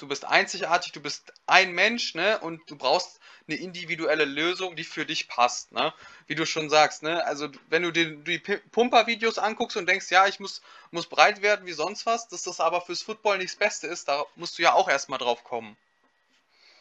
[0.00, 2.38] du bist einzigartig, du bist ein Mensch, ne?
[2.40, 5.92] Und du brauchst eine individuelle Lösung, die für dich passt, ne?
[6.26, 7.24] Wie du schon sagst, ne?
[7.24, 11.66] Also wenn du dir die Pumper-Videos anguckst und denkst, ja, ich muss, muss breit werden
[11.66, 14.62] wie sonst was, dass das aber fürs Football nicht das Beste ist, da musst du
[14.62, 15.76] ja auch erstmal drauf kommen.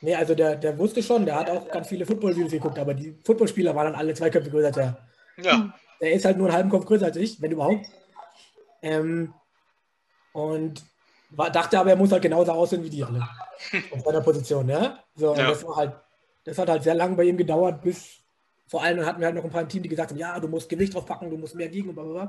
[0.01, 3.17] Nee, also der, der wusste schon, der hat auch ganz viele Football-Videos geguckt, aber die
[3.25, 5.07] Footballspieler waren dann alle zwei Köpfe größer als er.
[5.41, 5.73] Ja.
[6.01, 7.85] Der ist halt nur einen halben Kopf größer als ich, wenn überhaupt.
[8.81, 9.33] Ähm,
[10.31, 10.83] und
[11.31, 13.19] war, dachte aber, er muss halt genauso aussehen wie die alle.
[13.91, 14.99] Auf seiner Position, ja.
[15.15, 15.49] So, Ja.
[15.49, 15.93] das war halt,
[16.45, 18.19] das hat halt sehr lange bei ihm gedauert, bis
[18.67, 20.47] vor allem hatten wir halt noch ein paar im Team, die gesagt haben, ja, du
[20.47, 22.25] musst Gewicht drauf packen, du musst mehr wiegen und bla bla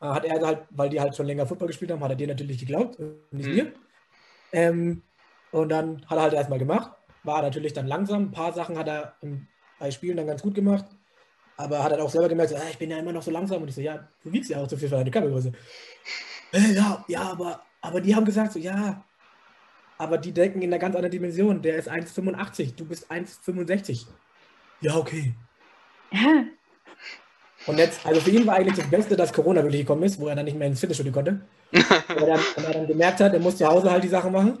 [0.00, 0.14] bla.
[0.14, 2.58] Hat er halt, weil die halt schon länger Football gespielt haben, hat er dir natürlich
[2.58, 2.98] geglaubt,
[3.30, 3.54] nicht Mhm.
[3.54, 3.72] mir.
[4.52, 5.02] Ähm,
[5.52, 6.92] und dann hat er halt erstmal gemacht.
[7.24, 8.24] War natürlich dann langsam.
[8.24, 9.16] Ein paar Sachen hat er
[9.78, 10.84] bei Spielen dann ganz gut gemacht.
[11.56, 13.62] Aber hat er auch selber gemerkt, so, ah, ich bin ja immer noch so langsam.
[13.62, 15.52] Und ich so, ja, du wiegst ja auch zu viel für deine Körpergröße.
[16.52, 19.04] Äh, ja, ja, aber, aber die haben gesagt, so, ja,
[19.98, 21.62] aber die denken in einer ganz anderen Dimension.
[21.62, 24.06] Der ist 1,85, du bist 1,65.
[24.80, 25.34] Ja, okay.
[27.66, 30.26] Und jetzt, also für ihn war eigentlich das Beste, dass Corona wirklich gekommen ist, wo
[30.26, 31.40] er dann nicht mehr ins Fitnessstudio konnte.
[31.72, 34.32] und, er dann, und er dann gemerkt hat, er muss zu Hause halt die Sachen
[34.32, 34.58] machen.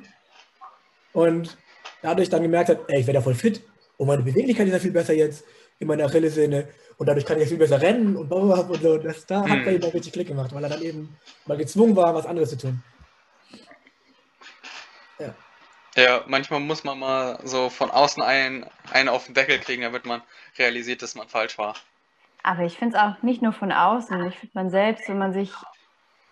[1.12, 1.58] Und
[2.02, 3.62] dadurch dann gemerkt hat, ey, ich werde ja voll fit.
[3.96, 5.44] Und meine Beweglichkeit ist ja viel besser jetzt
[5.78, 6.68] in meiner Achillessehne.
[6.98, 8.98] Und dadurch kann ich ja viel besser rennen und bla, bla, bla und so.
[8.98, 9.64] Das, da hat Hm.
[9.64, 12.50] bei ihm dann richtig Klick gemacht, weil er dann eben mal gezwungen war, was anderes
[12.50, 12.82] zu tun.
[15.18, 15.34] Ja.
[15.96, 20.06] Ja, manchmal muss man mal so von außen einen, einen auf den Deckel kriegen, damit
[20.06, 20.22] man
[20.58, 21.74] realisiert, dass man falsch war.
[22.42, 24.26] Aber ich finde es auch nicht nur von außen.
[24.26, 25.52] Ich finde man selbst, wenn man sich,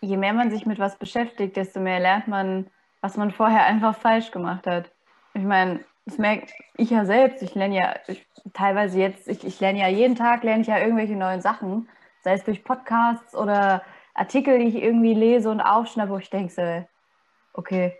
[0.00, 3.96] je mehr man sich mit was beschäftigt, desto mehr lernt man, was man vorher einfach
[3.96, 4.90] falsch gemacht hat.
[5.34, 7.42] Ich meine, das merke ich ja selbst.
[7.42, 10.78] Ich lerne ja ich, teilweise jetzt, ich, ich lerne ja jeden Tag, lerne ich ja
[10.78, 11.88] irgendwelche neuen Sachen,
[12.22, 13.82] sei es durch Podcasts oder
[14.14, 16.86] Artikel, die ich irgendwie lese und aufschnappe, wo ich denke, so,
[17.52, 17.96] okay,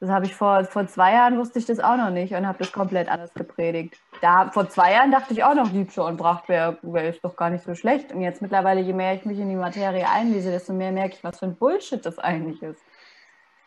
[0.00, 2.58] das habe ich vor, vor zwei Jahren wusste ich das auch noch nicht und habe
[2.58, 3.98] das komplett anders gepredigt.
[4.22, 7.64] Da, vor zwei Jahren dachte ich auch noch, Liebscher und wär ist doch gar nicht
[7.64, 8.10] so schlecht.
[8.10, 11.24] Und jetzt mittlerweile, je mehr ich mich in die Materie einlese, desto mehr merke ich,
[11.24, 12.80] was für ein Bullshit das eigentlich ist.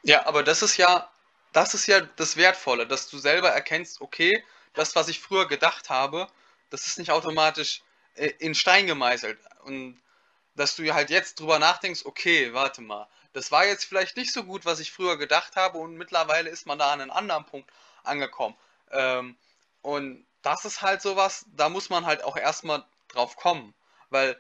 [0.02, 1.08] Ja, aber das ist ja,
[1.54, 5.90] das ist ja das Wertvolle, dass du selber erkennst, okay, das, was ich früher gedacht
[5.90, 6.28] habe,
[6.70, 7.84] das ist nicht automatisch
[8.16, 9.40] äh, in Stein gemeißelt.
[9.64, 10.02] Und
[10.56, 14.44] dass du halt jetzt drüber nachdenkst, okay, warte mal, das war jetzt vielleicht nicht so
[14.44, 17.70] gut, was ich früher gedacht habe, und mittlerweile ist man da an einem anderen Punkt
[18.04, 18.56] angekommen.
[18.92, 19.38] Ähm,
[19.82, 23.74] und das ist halt sowas, da muss man halt auch erstmal drauf kommen.
[24.10, 24.40] Weil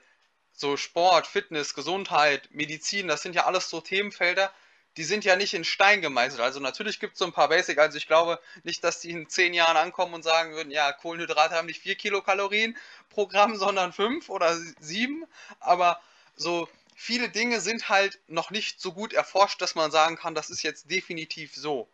[0.54, 4.52] so Sport, Fitness, Gesundheit, Medizin, das sind ja alles so Themenfelder,
[4.97, 6.41] die sind ja nicht in Stein gemeißelt.
[6.41, 9.27] Also natürlich gibt es so ein paar Basic, also ich glaube nicht, dass die in
[9.27, 12.77] zehn Jahren ankommen und sagen würden, ja, Kohlenhydrate haben nicht 4 Kilokalorien
[13.10, 15.25] pro Gramm, sondern 5 oder 7.
[15.60, 15.99] Aber
[16.36, 20.49] so viele Dinge sind halt noch nicht so gut erforscht, dass man sagen kann, das
[20.49, 21.88] ist jetzt definitiv so.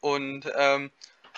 [0.00, 0.90] Und ähm,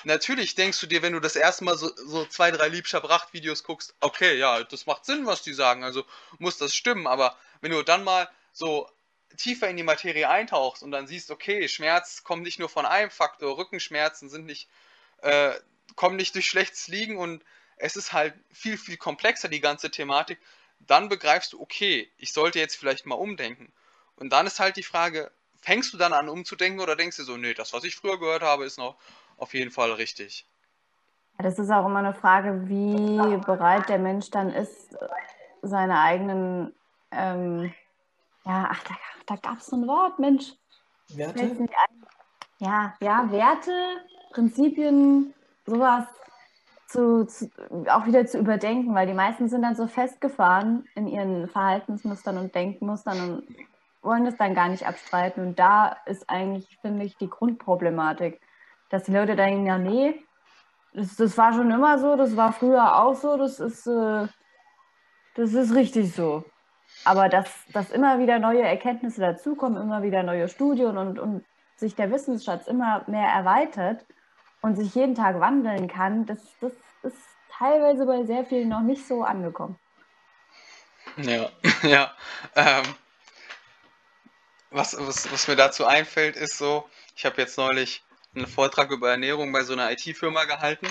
[0.04, 3.64] natürlich denkst du dir, wenn du das erste Mal so, so zwei, drei Liebscher Bracht-Videos
[3.64, 6.04] guckst, okay, ja, das macht Sinn, was die sagen, also
[6.38, 7.06] muss das stimmen.
[7.06, 8.88] Aber wenn du dann mal so
[9.36, 13.10] tiefer in die Materie eintauchst und dann siehst, okay, Schmerz kommt nicht nur von einem
[13.10, 14.68] Faktor, Rückenschmerzen sind nicht,
[15.22, 15.52] äh,
[15.96, 17.44] kommen nicht durch schlechtes Liegen und
[17.76, 20.38] es ist halt viel, viel komplexer, die ganze Thematik,
[20.80, 23.72] dann begreifst du, okay, ich sollte jetzt vielleicht mal umdenken.
[24.16, 27.36] Und dann ist halt die Frage, fängst du dann an umzudenken oder denkst du so,
[27.36, 28.96] nee, das, was ich früher gehört habe, ist noch
[29.36, 30.46] auf jeden Fall richtig?
[31.38, 34.96] Das ist auch immer eine Frage, wie bereit der Mensch dann ist,
[35.62, 36.74] seine eigenen,
[37.12, 37.72] ähm,
[38.48, 38.94] ja, ach, da,
[39.26, 40.54] da gab es so ein Wort, Mensch.
[41.14, 41.68] Werte?
[42.58, 43.72] Ja, ja, Werte,
[44.32, 45.34] Prinzipien,
[45.66, 46.06] sowas
[46.88, 47.50] zu, zu,
[47.88, 52.54] auch wieder zu überdenken, weil die meisten sind dann so festgefahren in ihren Verhaltensmustern und
[52.54, 53.56] Denkmustern und
[54.02, 55.46] wollen das dann gar nicht abstreiten.
[55.46, 58.40] Und da ist eigentlich, finde ich, die Grundproblematik,
[58.88, 60.24] dass die Leute denken, ja, nee,
[60.94, 64.26] das, das war schon immer so, das war früher auch so, das ist, äh,
[65.34, 66.44] das ist richtig so.
[67.08, 71.42] Aber dass, dass immer wieder neue Erkenntnisse dazukommen, immer wieder neue Studien und, und
[71.74, 74.04] sich der Wissensschatz immer mehr erweitert
[74.60, 77.16] und sich jeden Tag wandeln kann, das, das ist
[77.50, 79.78] teilweise bei sehr vielen noch nicht so angekommen.
[81.16, 81.48] Ja,
[81.82, 82.12] ja.
[82.54, 82.84] Ähm,
[84.70, 89.10] was, was, was mir dazu einfällt, ist so, ich habe jetzt neulich einen Vortrag über
[89.10, 90.88] Ernährung bei so einer IT-Firma gehalten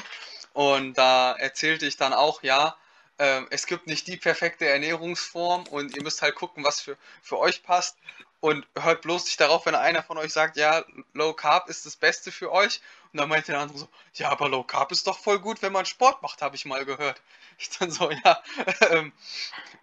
[0.53, 2.75] und da erzählte ich dann auch, ja,
[3.17, 7.37] äh, es gibt nicht die perfekte Ernährungsform und ihr müsst halt gucken, was für, für
[7.39, 7.97] euch passt
[8.39, 11.95] und hört bloß nicht darauf, wenn einer von euch sagt, ja, Low Carb ist das
[11.95, 15.19] Beste für euch und dann meinte der andere so, ja, aber Low Carb ist doch
[15.19, 17.21] voll gut, wenn man Sport macht, habe ich mal gehört.
[17.59, 18.43] Ich dann so, ja,
[18.91, 19.11] ähm,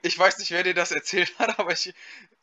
[0.03, 1.93] ich weiß nicht, wer dir das erzählt hat, aber ich,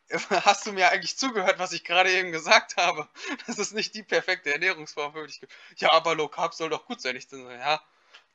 [0.44, 3.08] hast du mir eigentlich zugehört, was ich gerade eben gesagt habe?
[3.48, 5.40] Das ist nicht die perfekte Ernährungsform für dich.
[5.78, 7.16] Ja, aber Low Carb soll doch gut sein.
[7.16, 7.82] Ich dann so, ja,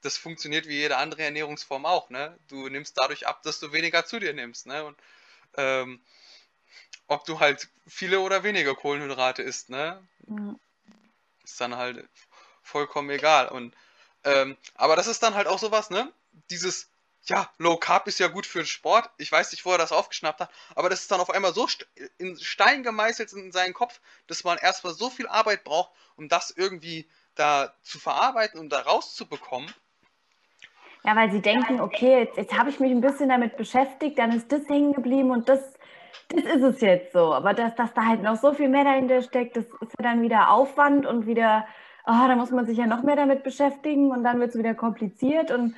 [0.06, 2.38] das funktioniert wie jede andere Ernährungsform auch, ne?
[2.48, 4.84] Du nimmst dadurch ab, dass du weniger zu dir nimmst, ne?
[4.84, 4.96] Und
[5.56, 6.00] ähm,
[7.08, 10.02] ob du halt viele oder weniger Kohlenhydrate isst, ne?
[10.26, 10.58] Mhm.
[11.44, 12.08] Ist dann halt
[12.62, 13.48] vollkommen egal.
[13.48, 13.74] Und
[14.24, 16.12] ähm, aber das ist dann halt auch sowas, ne?
[16.50, 16.88] Dieses,
[17.24, 19.10] ja, Low Carb ist ja gut für den Sport.
[19.18, 21.66] Ich weiß nicht, wo er das aufgeschnappt hat, aber das ist dann auf einmal so
[21.66, 21.86] st
[22.18, 26.50] in Stein gemeißelt in seinen Kopf, dass man erstmal so viel Arbeit braucht, um das
[26.50, 29.72] irgendwie da zu verarbeiten und da rauszubekommen.
[31.06, 34.32] Ja, weil sie denken, okay, jetzt, jetzt habe ich mich ein bisschen damit beschäftigt, dann
[34.32, 35.74] ist das hängen geblieben und das,
[36.28, 37.32] das ist es jetzt so.
[37.32, 40.20] Aber dass, dass da halt noch so viel mehr dahinter steckt, das ist ja dann
[40.22, 41.64] wieder Aufwand und wieder,
[42.06, 44.74] oh, da muss man sich ja noch mehr damit beschäftigen und dann wird es wieder
[44.74, 45.76] kompliziert und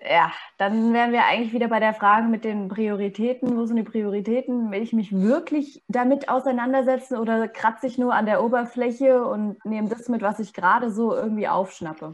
[0.00, 3.56] ja, dann wären wir eigentlich wieder bei der Frage mit den Prioritäten.
[3.56, 4.70] Wo sind die Prioritäten?
[4.70, 9.88] Will ich mich wirklich damit auseinandersetzen oder kratze ich nur an der Oberfläche und nehme
[9.88, 12.12] das mit, was ich gerade so irgendwie aufschnappe?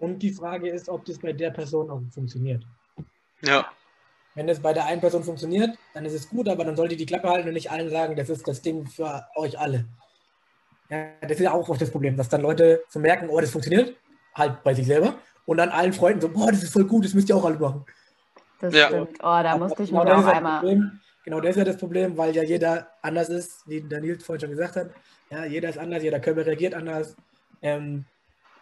[0.00, 2.64] Und die Frage ist, ob das bei der Person auch funktioniert.
[3.42, 3.66] Ja.
[4.34, 7.04] Wenn es bei der einen Person funktioniert, dann ist es gut, aber dann sollte die
[7.06, 9.84] Klappe halten und nicht allen sagen, das ist das Ding für euch alle.
[10.88, 13.50] Ja, das ist ja auch oft das Problem, dass dann Leute so merken, oh, das
[13.50, 13.94] funktioniert,
[14.34, 17.12] halt bei sich selber und dann allen Freunden so, boah, das ist voll gut, das
[17.14, 17.84] müsst ihr auch alle machen.
[18.60, 18.86] Das Ja.
[18.86, 19.18] stimmt.
[19.20, 20.60] Oh, da musste ich genau mich das auch ist ja das einmal.
[20.60, 21.00] Problem.
[21.24, 24.50] Genau das ist ja das Problem, weil ja jeder anders ist, wie Nils vorhin schon
[24.50, 24.90] gesagt hat.
[25.30, 27.14] Ja, jeder ist anders, jeder Körper reagiert anders.
[27.62, 28.06] Ähm,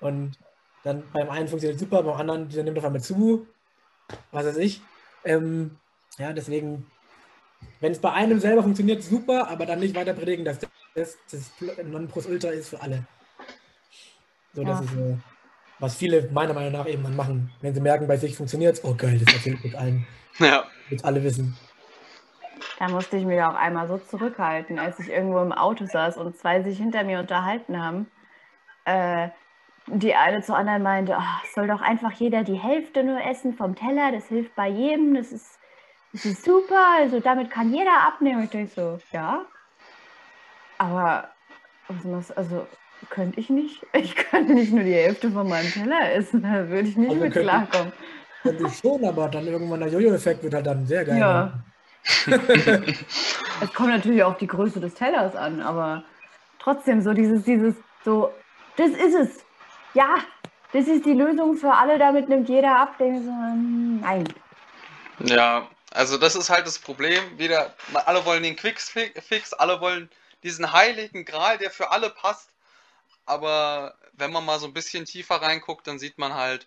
[0.00, 0.36] und
[0.84, 3.46] dann beim einen funktioniert es super, beim anderen, der nimmt auf einmal zu,
[4.32, 4.80] was weiß ich.
[5.24, 5.76] Ähm,
[6.18, 6.86] ja, deswegen,
[7.80, 10.58] wenn es bei einem selber funktioniert, super, aber dann nicht weiter predigen, dass
[10.94, 11.50] das das
[11.84, 13.04] Nonplusultra ist für alle.
[14.54, 14.84] So, das Ja.
[14.84, 15.16] ist äh,
[15.80, 17.50] was viele meiner Meinung nach eben dann machen.
[17.60, 20.06] Wenn sie merken, bei sich funktioniert es, oh geil, das erzähle ich mit allen,
[20.38, 20.64] Ja.
[20.88, 21.56] damit alle wissen.
[22.78, 26.36] Da musste ich mich auch einmal so zurückhalten, als ich irgendwo im Auto saß und
[26.36, 28.06] zwei sich hinter mir unterhalten haben.
[28.84, 29.28] Äh,
[29.92, 33.54] die eine zur anderen meinte, "Ah, es soll doch einfach jeder die Hälfte nur essen
[33.54, 35.58] vom Teller, das hilft bei jedem, das ist,
[36.12, 38.44] das ist super, also damit kann jeder abnehmen.
[38.44, 39.44] Ich denke so, ja,
[40.78, 41.28] aber
[41.88, 42.66] was muss, also
[43.10, 43.86] könnte ich nicht.
[43.92, 47.22] Ich könnte nicht nur die Hälfte von meinem Teller essen, da würde ich nicht Also
[47.22, 47.92] mit könnte- klarkommen.
[48.42, 51.18] Könnte ich schon, aber dann irgendwann der Jojo-Effekt wird halt dann sehr geil.
[51.18, 51.52] Ja.
[53.60, 56.04] Es kommt natürlich auf die Größe des Tellers an, aber
[56.60, 57.74] trotzdem so dieses, dieses,
[58.04, 58.30] so,
[58.76, 59.44] das ist es.
[59.94, 60.16] Ja,
[60.72, 62.94] das ist die Lösung für alle, damit nimmt jeder ab.
[62.98, 64.32] So, hm, nein.
[65.20, 67.38] Ja, also das ist halt das Problem.
[67.38, 67.74] Wieder,
[68.06, 70.10] alle wollen den Quick-Fix, alle wollen
[70.42, 72.50] diesen heiligen Gral, der für alle passt.
[73.26, 76.66] Aber wenn man mal so ein bisschen tiefer reinguckt, dann sieht man halt,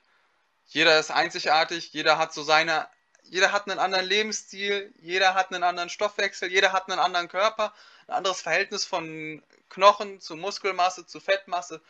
[0.67, 2.87] jeder ist einzigartig, jeder hat so seine,
[3.23, 7.73] jeder hat einen anderen Lebensstil, jeder hat einen anderen Stoffwechsel, jeder hat einen anderen Körper,
[8.07, 11.81] ein anderes Verhältnis von Knochen zu Muskelmasse, zu Fettmasse,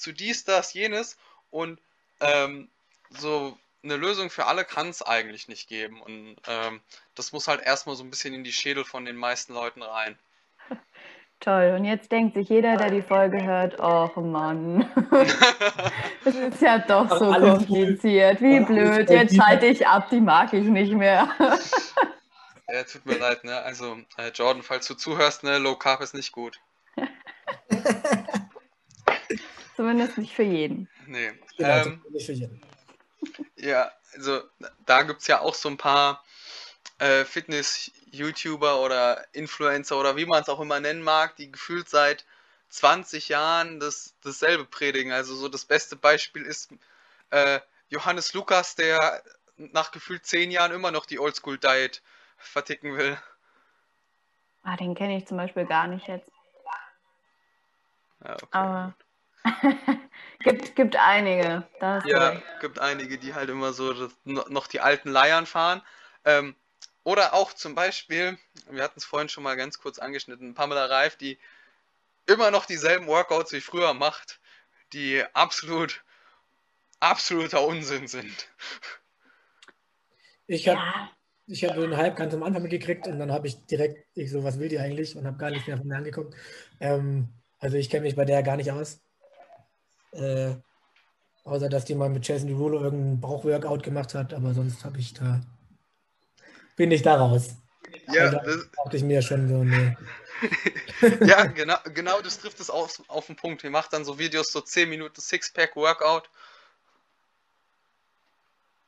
[0.00, 1.16] zu dies, das, jenes.
[1.50, 1.80] Und
[2.20, 2.68] ähm,
[3.10, 6.00] so eine Lösung für alle kann es eigentlich nicht geben.
[6.00, 6.80] Und ähm,
[7.14, 10.18] das muss halt erstmal so ein bisschen in die Schädel von den meisten Leuten rein.
[11.40, 11.74] Toll.
[11.74, 14.86] Und jetzt denkt sich jeder, der die Folge hört, oh Mann,
[16.24, 17.68] das ist ja doch so Alles gut.
[17.68, 18.42] kompliziert.
[18.42, 21.30] Wie blöd, jetzt schalte ich ab, die mag ich nicht mehr.
[22.72, 23.60] Ja, tut mir leid, ne?
[23.62, 26.60] Also, äh, Jordan, falls du zuhörst, ne, Low Carb ist nicht gut.
[29.80, 30.90] Zumindest nicht für jeden.
[31.06, 31.32] Nee.
[31.56, 32.60] Genau, Ähm, nicht für jeden.
[33.56, 34.42] ja, also
[34.84, 36.22] da gibt es ja auch so ein paar
[36.98, 42.26] äh, Fitness-YouTuber oder Influencer oder wie man es auch immer nennen mag, die gefühlt seit
[42.68, 45.12] 20 Jahren das, dasselbe predigen.
[45.12, 46.74] Also so das beste Beispiel ist
[47.30, 49.22] äh, Johannes Lukas, der
[49.56, 52.02] nach gefühlt 10 Jahren immer noch die Oldschool-Diet
[52.36, 53.16] verticken will.
[54.62, 56.30] Ah, den kenne ich zum Beispiel gar nicht jetzt.
[58.22, 58.46] Ja, okay.
[58.50, 58.94] Aber
[60.42, 61.68] gibt, gibt einige.
[61.78, 62.44] Da hast du Ja, recht.
[62.58, 65.82] gibt einige, die halt immer so das, no- noch die alten Leiern fahren.
[66.24, 66.54] Ähm,
[67.04, 68.38] oder auch zum Beispiel,
[68.70, 71.38] wir hatten es vorhin schon mal ganz kurz angeschnitten, Pamela Reif, die
[72.26, 74.40] immer noch dieselben Workouts wie früher macht,
[74.94, 76.04] die absolut,
[77.00, 78.48] absoluter Unsinn sind.
[80.46, 81.10] Ich habe Ja,
[81.46, 84.44] ich hab den Hype ganz am Anfang mitgekriegt und dann habe ich direkt, ich so,
[84.44, 85.16] was will die eigentlich?
[85.16, 86.34] Und habe gar nicht mehr von mir angeguckt.
[86.80, 87.28] Ähm,
[87.58, 89.00] also ich kenne mich bei der gar nicht aus.
[90.12, 90.54] Äh,
[91.44, 95.14] außer, dass die mal mit Jason Derulo irgendein Bauchworkout gemacht hat, aber sonst habe ich
[95.14, 95.40] da,
[96.76, 97.56] bin ich da raus.
[98.12, 99.96] Ja, Also, das, dachte ich mir schon so, nee.
[101.26, 103.62] ja genau, genau das trifft es auf, auf den Punkt.
[103.62, 106.28] Die macht dann so Videos, so 10 Minuten Sixpack-Workout.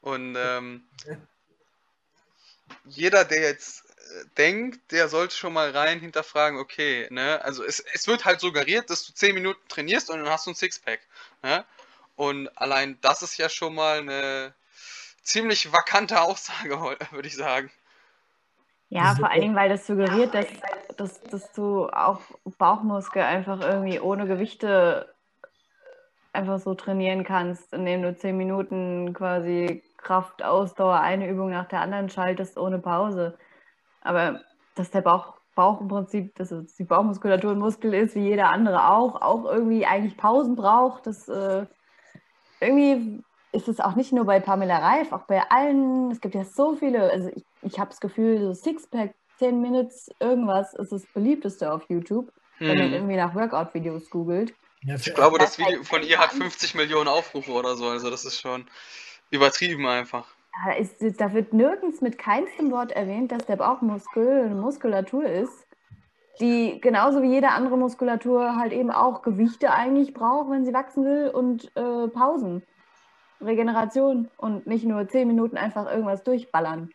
[0.01, 0.85] Und ähm,
[2.85, 7.41] jeder, der jetzt äh, denkt, der sollte schon mal rein hinterfragen, okay, ne?
[7.45, 10.51] Also es, es wird halt suggeriert, dass du 10 Minuten trainierst und dann hast du
[10.51, 11.01] ein Sixpack.
[12.17, 14.55] Und allein das ist ja schon mal eine
[15.23, 16.79] ziemlich vakante Aussage,
[17.11, 17.71] würde ich sagen.
[18.89, 20.47] ja, vor allen Dingen, weil das suggeriert, dass,
[20.97, 22.21] dass, dass du auch
[22.59, 25.13] Bauchmuskel einfach irgendwie ohne Gewichte
[26.33, 31.81] einfach so trainieren kannst, indem du zehn Minuten quasi Kraft, Ausdauer, eine Übung nach der
[31.81, 33.39] anderen schaltest ohne Pause.
[34.01, 34.41] Aber
[34.75, 38.49] dass der Bauch, Bauch im Prinzip, dass es die Bauchmuskulatur ein Muskel ist, wie jeder
[38.51, 41.67] andere auch, auch irgendwie eigentlich Pausen braucht, das äh,
[42.61, 43.23] irgendwie
[43.53, 46.75] ist es auch nicht nur bei Pamela Reif, auch bei allen, es gibt ja so
[46.75, 51.71] viele, also ich, ich habe das Gefühl, so Sixpack, 10 Minutes, irgendwas ist das beliebteste
[51.71, 52.95] auf YouTube, wenn man Hm.
[52.95, 54.55] irgendwie nach Workout-Videos googelt.
[54.85, 58.25] Ja, Ich glaube, das Video von ihr hat 50 Millionen Aufrufe oder so, also das
[58.25, 58.67] ist schon
[59.31, 60.27] übertrieben einfach.
[60.65, 65.67] Da, ist, da wird nirgends mit keinstem Wort erwähnt, dass der Bauchmuskel eine Muskulatur ist,
[66.41, 71.05] die genauso wie jede andere Muskulatur halt eben auch Gewichte eigentlich braucht, wenn sie wachsen
[71.05, 72.63] will und äh, Pausen,
[73.41, 76.91] Regeneration und nicht nur 10 Minuten einfach irgendwas durchballern.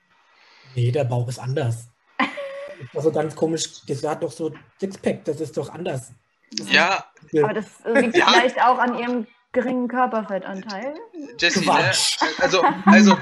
[0.76, 1.90] nee, der Bauch ist anders.
[2.18, 2.28] Das
[2.84, 6.12] ist doch so ganz komisch, das hat doch so Sixpack, das ist doch anders.
[6.70, 7.06] Ja,
[7.44, 8.28] Aber das äh, liegt Ja.
[8.28, 10.94] vielleicht auch an ihrem geringen Körperfettanteil.
[11.40, 11.66] Jesse, ne?
[11.66, 12.18] Quatsch.
[12.40, 13.18] Also, also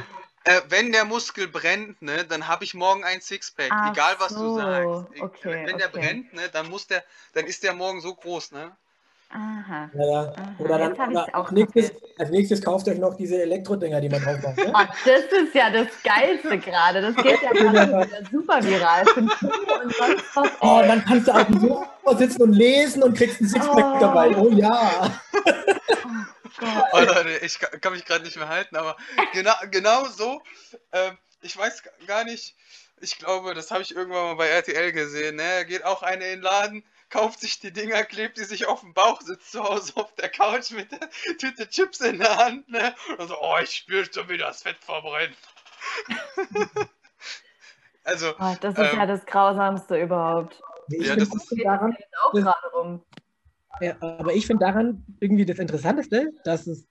[0.46, 4.30] äh, wenn der Muskel brennt, ne, dann habe ich morgen ein Sixpack, Ach egal was
[4.30, 5.22] du so, sagst.
[5.22, 6.00] okay, wenn der okay.
[6.00, 8.72] brennt, ne, dann muss der, dann ist der morgen so groß, ne?
[9.32, 9.90] Aha.
[9.96, 10.20] Ja, ja.
[10.34, 13.16] Aha, Oder dann jetzt hab ich's oder auch als, nächstes, als nächstes kauft euch noch
[13.18, 14.58] diese Elektrodinger, die man drauf macht.
[14.58, 14.66] Ne?
[14.74, 17.02] Oh, das ist ja das Geilste gerade.
[17.02, 19.04] Das geht ja gerade wieder super viral.
[20.62, 24.00] Oh, dann kannst du auf dem Sofa sitzen und lesen und kriegst ein Sixpack Oh.
[24.00, 24.38] dabei.
[24.38, 25.12] Oh ja.
[25.32, 25.56] Gott.
[26.94, 28.96] Oh Leute, ich kann, kann mich gerade nicht mehr halten, aber
[29.34, 30.42] genau, genau so.
[30.92, 32.56] Ähm, ich weiß gar nicht,
[33.02, 35.36] ich glaube, das habe ich irgendwann mal bei RTL gesehen.
[35.36, 35.66] Ne?
[35.66, 38.94] Geht auch einer in den Laden, kauft sich die Dinger, klebt die sich auf den
[38.94, 42.70] Bauch, sitzt zu Hause auf der Couch mit der Tüte Chips in der Hand.
[42.70, 42.96] Ne?
[43.18, 45.36] Und so, oh, ich spüre schon, wie das Fett verbrennt.
[48.04, 48.98] also, Oh, das ist Ähm.
[49.00, 50.62] ja das Grausamste überhaupt.
[50.90, 53.04] Ich Ja, das ist- daran, auch gerade rum.
[53.82, 56.88] Ja, aber ich finde daran irgendwie das Interessanteste, dass es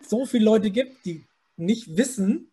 [0.00, 2.50] so viele Leute gibt, die nicht wissen,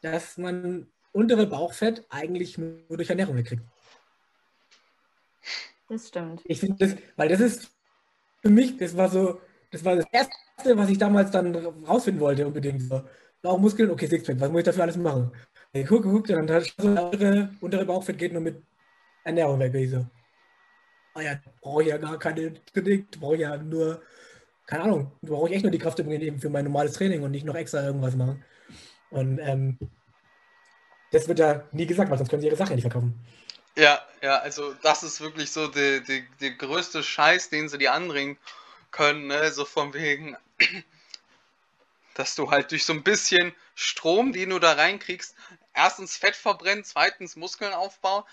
[0.00, 3.62] dass man untere Bauchfett eigentlich nur durch Ernährung wegkriegt.
[5.88, 6.40] Das stimmt.
[6.44, 7.70] Ich finde das, weil das ist
[8.40, 9.40] für mich, das war so,
[9.70, 12.82] das war das Erste, was ich damals dann rausfinden wollte, unbedingt.
[12.82, 13.02] So.
[13.42, 15.32] Bauchmuskeln, okay, Sixpack, was muss ich dafür alles machen?
[15.72, 18.62] Ich gucke, gucke, und dann hat so der untere, untere Bauchfett geht nur mit
[19.24, 19.74] Ernährung weg.
[19.74, 20.06] Ich so,
[21.20, 24.00] ja, brauche ich ja gar keine Kritik, brauche ich ja nur,
[24.66, 27.44] keine Ahnung, brauche ich echt nur die Kraftübungen eben für mein normales Training und nicht
[27.44, 28.42] noch extra irgendwas machen.
[29.10, 29.78] Und ähm,
[31.10, 33.14] das wird ja nie gesagt, weil sonst können sie ihre Sache nicht verkaufen.
[33.76, 37.92] Ja, ja, also das ist wirklich so der, der, der größte Scheiß, den sie dir
[37.92, 38.38] anbringen
[38.90, 39.50] können, ne?
[39.50, 40.36] So von wegen,
[42.14, 45.34] dass du halt durch so ein bisschen Strom, den du da reinkriegst,
[45.74, 48.24] erstens Fett verbrennen, zweitens Muskeln aufbauen,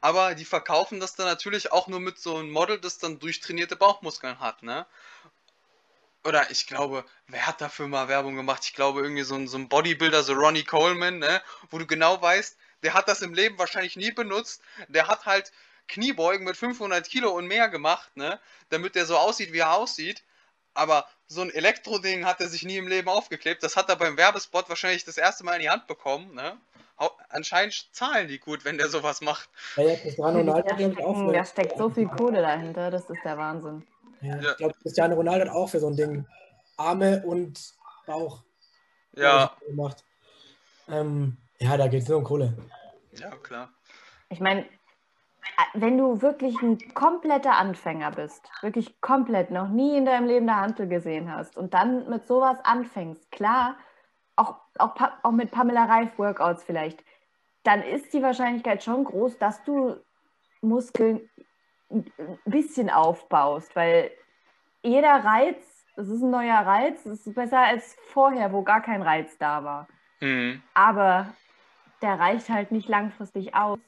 [0.00, 3.76] aber die verkaufen das dann natürlich auch nur mit so einem Model, das dann durchtrainierte
[3.76, 4.86] Bauchmuskeln hat, ne?
[6.24, 8.64] Oder ich glaube, wer hat dafür mal Werbung gemacht?
[8.64, 11.40] Ich glaube irgendwie so ein, so ein Bodybuilder, so Ronnie Coleman, ne?
[11.70, 14.60] Wo du genau weißt, der hat das im Leben wahrscheinlich nie benutzt.
[14.88, 15.52] Der hat halt
[15.86, 18.40] Kniebeugen mit 500 Kilo und mehr gemacht, ne?
[18.70, 20.24] Damit der so aussieht, wie er aussieht.
[20.74, 23.62] Aber so ein Elektroding hat er sich nie im Leben aufgeklebt.
[23.62, 26.60] Das hat er beim Werbespot wahrscheinlich das erste Mal in die Hand bekommen, ne?
[27.28, 29.48] Anscheinend zahlen die gut, wenn der sowas macht.
[29.76, 33.22] Ja, ja, Cristiano Ronaldo Da auch stecken- da steckt so viel Kohle dahinter, das ist
[33.24, 33.86] der Wahnsinn.
[34.22, 34.50] ja, Ja.
[34.52, 36.26] ich glaube, Cristiano Ronaldo hat auch für so ein Ding
[36.76, 37.74] Arme und
[38.06, 38.42] Bauch
[39.12, 40.04] Ja, gemacht.
[40.88, 42.56] Ähm, ja, da geht es nur um Kohle.
[43.12, 43.70] ja, klar.
[44.28, 44.66] Ich meine,
[45.74, 50.60] wenn du wirklich ein kompletter Anfänger bist, wirklich komplett, noch nie in deinem Leben eine
[50.60, 53.76] Hantel gesehen hast und dann mit sowas anfängst, klar,
[54.36, 57.02] auch, auch, auch mit Pamela Reif Workouts vielleicht,
[57.62, 59.96] dann ist die Wahrscheinlichkeit schon groß, dass du
[60.60, 61.28] Muskeln
[61.90, 62.04] ein
[62.44, 64.10] bisschen aufbaust, weil
[64.82, 69.02] jeder Reiz, es ist ein neuer Reiz, es ist besser als vorher, wo gar kein
[69.02, 69.88] Reiz da war.
[70.20, 70.62] Mhm.
[70.74, 71.34] Aber
[72.02, 73.78] der reicht halt nicht langfristig aus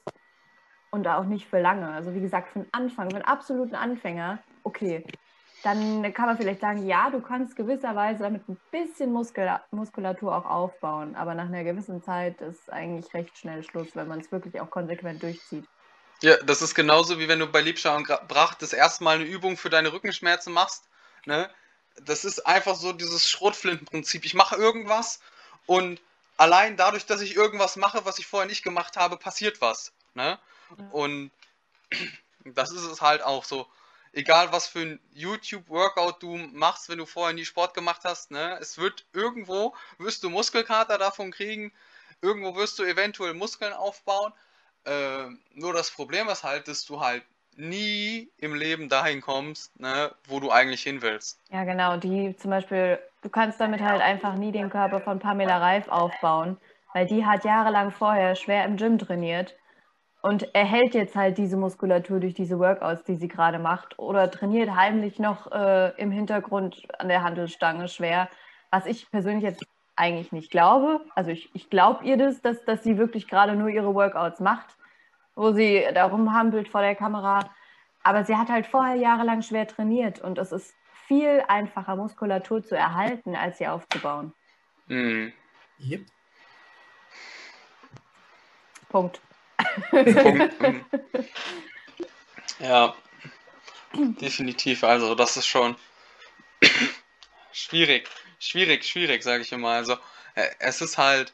[0.91, 1.89] und auch nicht für lange.
[1.91, 5.05] Also wie gesagt, für einen Anfang, für einen absoluten Anfänger, okay.
[5.63, 10.47] Dann kann man vielleicht sagen, ja, du kannst gewisserweise damit ein bisschen Muskel Muskulatur auch
[10.47, 14.61] aufbauen, aber nach einer gewissen Zeit ist eigentlich recht schnell Schluss, wenn man es wirklich
[14.61, 15.65] auch konsequent durchzieht.
[16.23, 19.17] Ja, das ist genauso wie wenn du bei Liebscher und Gra- Brach das erste Mal
[19.17, 20.85] eine Übung für deine Rückenschmerzen machst.
[21.27, 21.49] Ne?
[22.05, 24.25] Das ist einfach so dieses Schrotflintenprinzip.
[24.25, 25.21] Ich mache irgendwas
[25.67, 26.01] und
[26.37, 29.93] allein dadurch, dass ich irgendwas mache, was ich vorher nicht gemacht habe, passiert was.
[30.15, 30.39] Ne?
[30.91, 31.31] Und
[32.45, 33.67] das ist es halt auch so.
[34.13, 38.59] Egal was für ein YouTube-Workout du machst, wenn du vorher nie Sport gemacht hast, ne?
[38.61, 41.73] Es wird irgendwo, wirst du Muskelkater davon kriegen,
[42.23, 44.33] irgendwo wirst du eventuell Muskeln aufbauen.
[44.85, 47.23] Äh, nur das Problem ist halt, dass du halt
[47.59, 51.41] nie im Leben dahin kommst, ne, wo du eigentlich hin willst.
[51.51, 51.97] Ja, genau.
[51.97, 56.57] Die zum Beispiel, du kannst damit halt einfach nie den Körper von Pamela Reif aufbauen,
[56.95, 59.55] weil die hat jahrelang vorher schwer im Gym trainiert
[60.21, 64.75] und erhält jetzt halt diese Muskulatur durch diese Workouts, die sie gerade macht, oder trainiert
[64.75, 68.29] heimlich noch äh, im Hintergrund an der Handelstange schwer,
[68.71, 69.65] was ich persönlich jetzt
[69.97, 71.01] eigentlich nicht glaube.
[71.15, 74.77] Also ich, ich glaube ihr das, dass, dass sie wirklich gerade nur ihre Workouts macht,
[75.35, 77.51] wo sie da rumhampelt vor der Kamera.
[78.03, 80.75] Aber sie hat halt vorher jahrelang schwer trainiert und es ist
[81.07, 84.33] viel einfacher, Muskulatur zu erhalten, als sie aufzubauen.
[84.89, 85.33] Hm.
[85.81, 86.03] Yep.
[88.89, 89.21] Punkt.
[92.61, 92.97] Ja,
[93.95, 94.83] definitiv.
[94.83, 95.77] Also, das ist schon
[97.53, 98.09] schwierig.
[98.41, 99.71] Schwierig, schwierig, sage ich immer.
[99.71, 99.97] Also,
[100.35, 101.33] äh, es ist halt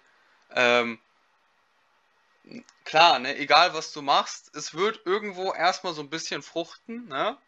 [0.54, 0.98] ähm,
[2.84, 7.38] klar, ne, egal was du machst, es wird irgendwo erstmal so ein bisschen fruchten, ne?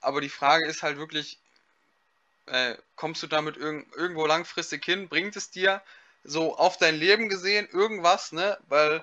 [0.00, 1.38] Aber die Frage ist halt wirklich,
[2.46, 5.08] äh, kommst du damit irg irgendwo langfristig hin?
[5.08, 5.82] Bringt es dir
[6.24, 8.58] so auf dein Leben gesehen irgendwas, ne?
[8.68, 9.02] Weil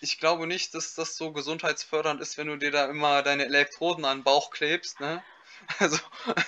[0.00, 4.04] ich glaube nicht, dass das so gesundheitsfördernd ist, wenn du dir da immer deine Elektroden
[4.04, 5.22] an den Bauch klebst, ne?
[5.78, 5.98] Also,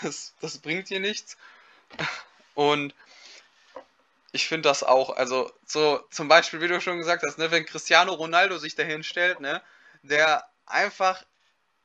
[0.02, 1.36] das, das bringt dir nichts.
[2.54, 2.94] Und
[4.32, 7.66] ich finde das auch, also so zum Beispiel, wie du schon gesagt hast, ne, wenn
[7.66, 9.62] Cristiano Ronaldo sich dahin stellt, ne,
[10.02, 11.22] der einfach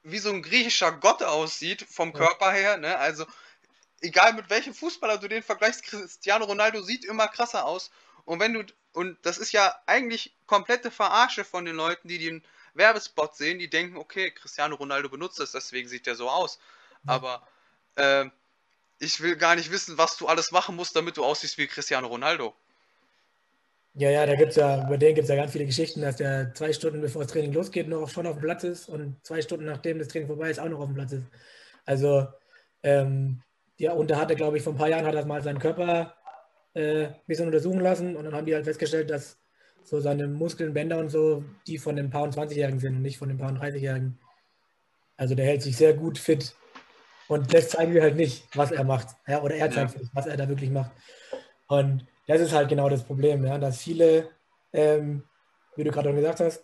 [0.03, 2.19] wie so ein griechischer Gott aussieht vom Ja.
[2.19, 3.25] Körper her, ne, also
[4.01, 7.91] egal mit welchem Fußballer du den vergleichst, Cristiano Ronaldo sieht immer krasser aus.
[8.25, 8.63] Und wenn du,
[8.97, 12.43] und das ist ja eigentlich komplette Verarsche von den Leuten, die den
[12.73, 16.59] Werbespot sehen, die denken, okay, Cristiano Ronaldo benutzt das, deswegen sieht der so aus.
[17.05, 17.47] Aber
[17.95, 18.31] ähm,
[18.97, 22.07] ich will gar nicht wissen, was du alles machen musst, damit du aussiehst wie Cristiano
[22.07, 22.55] Ronaldo.
[23.93, 26.15] Ja, ja, da gibt es ja, über den gibt es ja ganz viele Geschichten, dass
[26.15, 29.43] der zwei Stunden bevor das Training losgeht, noch schon auf dem Platz ist und zwei
[29.43, 31.25] Stunden nachdem das Training vorbei ist, auch noch auf dem Platz ist.
[31.85, 32.27] Also,
[32.81, 33.43] ähm,
[33.77, 35.59] ja, und da hat er, glaube ich, vor ein paar Jahren hat er mal seinen
[35.59, 36.15] Körper
[36.77, 39.37] äh, ein bisschen untersuchen lassen und dann haben die halt festgestellt, dass
[39.83, 43.29] so seine Muskeln, Bänder und so, die von dem Paar 20-Jährigen sind und nicht von
[43.29, 44.17] dem Paar 30-Jährigen.
[45.15, 46.55] Also der hält sich sehr gut fit
[47.27, 49.15] und das zeigen wir halt nicht, was er macht.
[49.27, 49.99] Ja, oder er zeigt Ja.
[49.99, 50.91] nicht, was er da wirklich macht.
[51.67, 54.29] Und das ist halt genau das Problem, ja, dass viele,
[54.73, 55.23] ähm,
[55.75, 56.63] wie du gerade schon gesagt hast,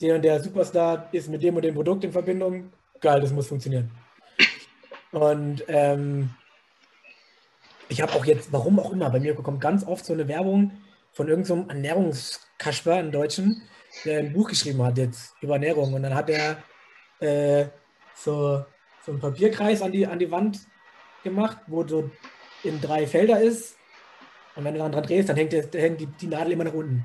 [0.00, 2.72] der und der Superstar ist mit dem und dem Produkt in Verbindung.
[3.00, 3.90] Geil, das muss funktionieren.
[5.12, 6.30] Und ähm,
[7.88, 10.72] ich habe auch jetzt, warum auch immer, bei mir kommt ganz oft so eine Werbung
[11.12, 13.62] von irgendeinem so Ernährungskasper, einen Deutschen,
[14.04, 15.94] der ein Buch geschrieben hat jetzt über Ernährung.
[15.94, 16.62] Und dann hat er
[17.20, 17.68] äh,
[18.14, 18.64] so,
[19.04, 20.60] so einen Papierkreis an die, an die Wand
[21.22, 22.10] gemacht, wo so
[22.62, 23.76] in drei Felder ist.
[24.56, 27.04] Und wenn du dran drehst, dann hängt, der, hängt die, die Nadel immer nach unten.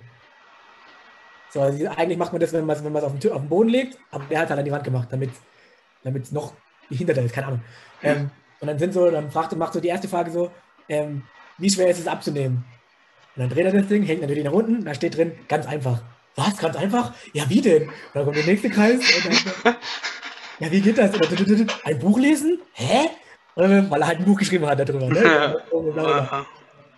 [1.52, 3.70] So, also eigentlich macht man das, wenn man es wenn auf, den auf den Boden
[3.70, 5.32] legt, aber der hat halt an die Wand gemacht, damit
[6.24, 6.54] es noch
[6.90, 7.62] behinderter ist, keine Ahnung.
[8.04, 10.52] Ähm, und dann sind so, dann fragt, macht so die erste Frage so,
[10.90, 11.24] ähm,
[11.58, 12.66] wie schwer ist es abzunehmen?
[13.36, 16.02] Und dann dreht er das Ding, hängt natürlich nach unten, da steht drin, ganz einfach.
[16.36, 17.14] was, ganz einfach?
[17.34, 17.84] Ja, wie denn?
[17.84, 19.00] Und dann kommt der nächste Kreis.
[19.00, 19.26] Und
[19.64, 19.76] dann,
[20.60, 21.12] ja, wie geht das?
[21.12, 22.60] Dann, ein Buch lesen?
[22.74, 23.10] Hä?
[23.56, 23.72] Weil
[24.02, 25.08] er halt ein Buch geschrieben hat darüber.
[25.10, 25.58] Ne?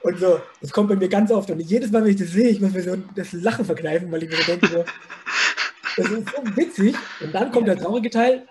[0.03, 1.49] Und so, das kommt bei mir ganz oft.
[1.51, 4.23] Und jedes Mal, wenn ich das sehe, ich muss mir so das Lachen verkneifen, weil
[4.23, 4.83] ich mir so denke, so,
[5.97, 6.95] das ist so witzig.
[7.19, 8.47] Und dann kommt der traurige Teil,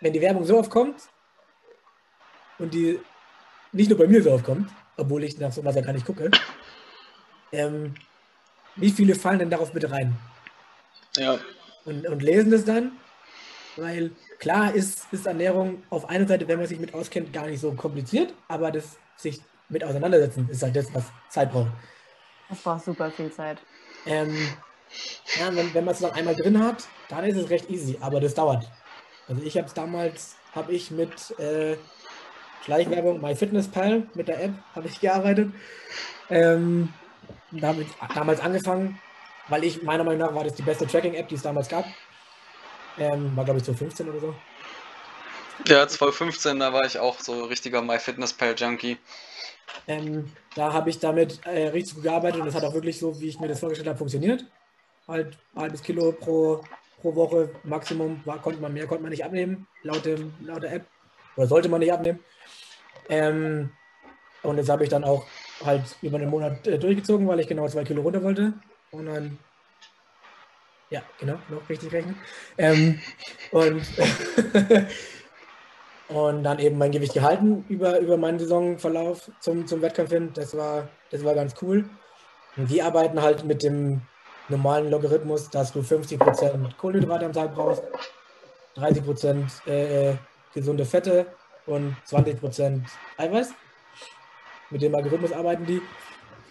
[0.00, 0.96] wenn die Werbung so oft kommt
[2.58, 3.00] und die
[3.72, 6.30] nicht nur bei mir so oft kommt, obwohl ich nach sowas ja gar nicht gucke,
[7.52, 7.94] ähm,
[8.76, 10.16] wie viele fallen denn darauf bitte rein?
[11.16, 11.38] Ja.
[11.84, 12.92] Und, und lesen das dann,
[13.76, 17.60] weil klar ist, ist Ernährung auf einer Seite, wenn man sich mit auskennt, gar nicht
[17.60, 21.70] so kompliziert, aber das sich mit auseinandersetzen ist halt das, was Zeit braucht.
[22.48, 23.58] Das braucht super viel Zeit.
[24.06, 24.36] Ähm,
[25.38, 28.20] ja, wenn, wenn man es dann einmal drin hat, dann ist es recht easy, aber
[28.20, 28.68] das dauert.
[29.28, 31.76] Also ich habe es damals, habe ich mit äh,
[32.64, 35.52] Schleichwerbung, MyFitnessPal, mit der App, habe ich gearbeitet.
[36.28, 36.92] Ähm,
[37.50, 39.00] damit, damals angefangen,
[39.48, 41.84] weil ich, meiner Meinung nach, war das die beste Tracking-App, die es damals gab.
[42.98, 44.34] Ähm, war, glaube ich, 2015 oder so.
[45.66, 48.98] Ja, 2015, da war ich auch so richtiger MyFitnessPal-Junkie.
[49.86, 53.20] Ähm, da habe ich damit äh, richtig gut gearbeitet und das hat auch wirklich so,
[53.20, 54.44] wie ich mir das vorgestellt habe, funktioniert.
[55.06, 56.64] Halt ein halbes Kilo pro,
[57.00, 60.72] pro Woche Maximum, war, konnte man mehr, konnte man nicht abnehmen, laut, dem, laut der
[60.72, 60.86] App.
[61.36, 62.20] Oder sollte man nicht abnehmen.
[63.08, 63.70] Ähm,
[64.42, 65.26] und das habe ich dann auch
[65.64, 68.54] halt über einen Monat äh, durchgezogen, weil ich genau zwei Kilo runter wollte.
[68.90, 69.38] Und dann,
[70.88, 72.16] ja, genau, noch richtig rechnen.
[72.56, 73.00] Ähm,
[73.50, 73.82] und,
[76.08, 80.30] und dann eben mein Gewicht gehalten über, über meinen Saisonverlauf zum, zum Wettkampf hin.
[80.34, 81.88] Das war, das war ganz cool.
[82.56, 84.02] Und die arbeiten halt mit dem
[84.48, 87.82] normalen Logarithmus, dass du 50% Kohlenhydrate am Tag brauchst,
[88.76, 90.16] 30% äh,
[90.54, 91.26] gesunde Fette
[91.66, 92.80] und 20%
[93.16, 93.54] Eiweiß.
[94.70, 95.82] Mit dem Algorithmus arbeiten die.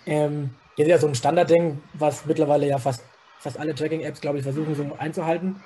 [0.05, 3.03] Ähm, das ist ja so ein Standardding, was mittlerweile ja fast,
[3.39, 5.61] fast alle Tracking-Apps, glaube ich, versuchen so einzuhalten.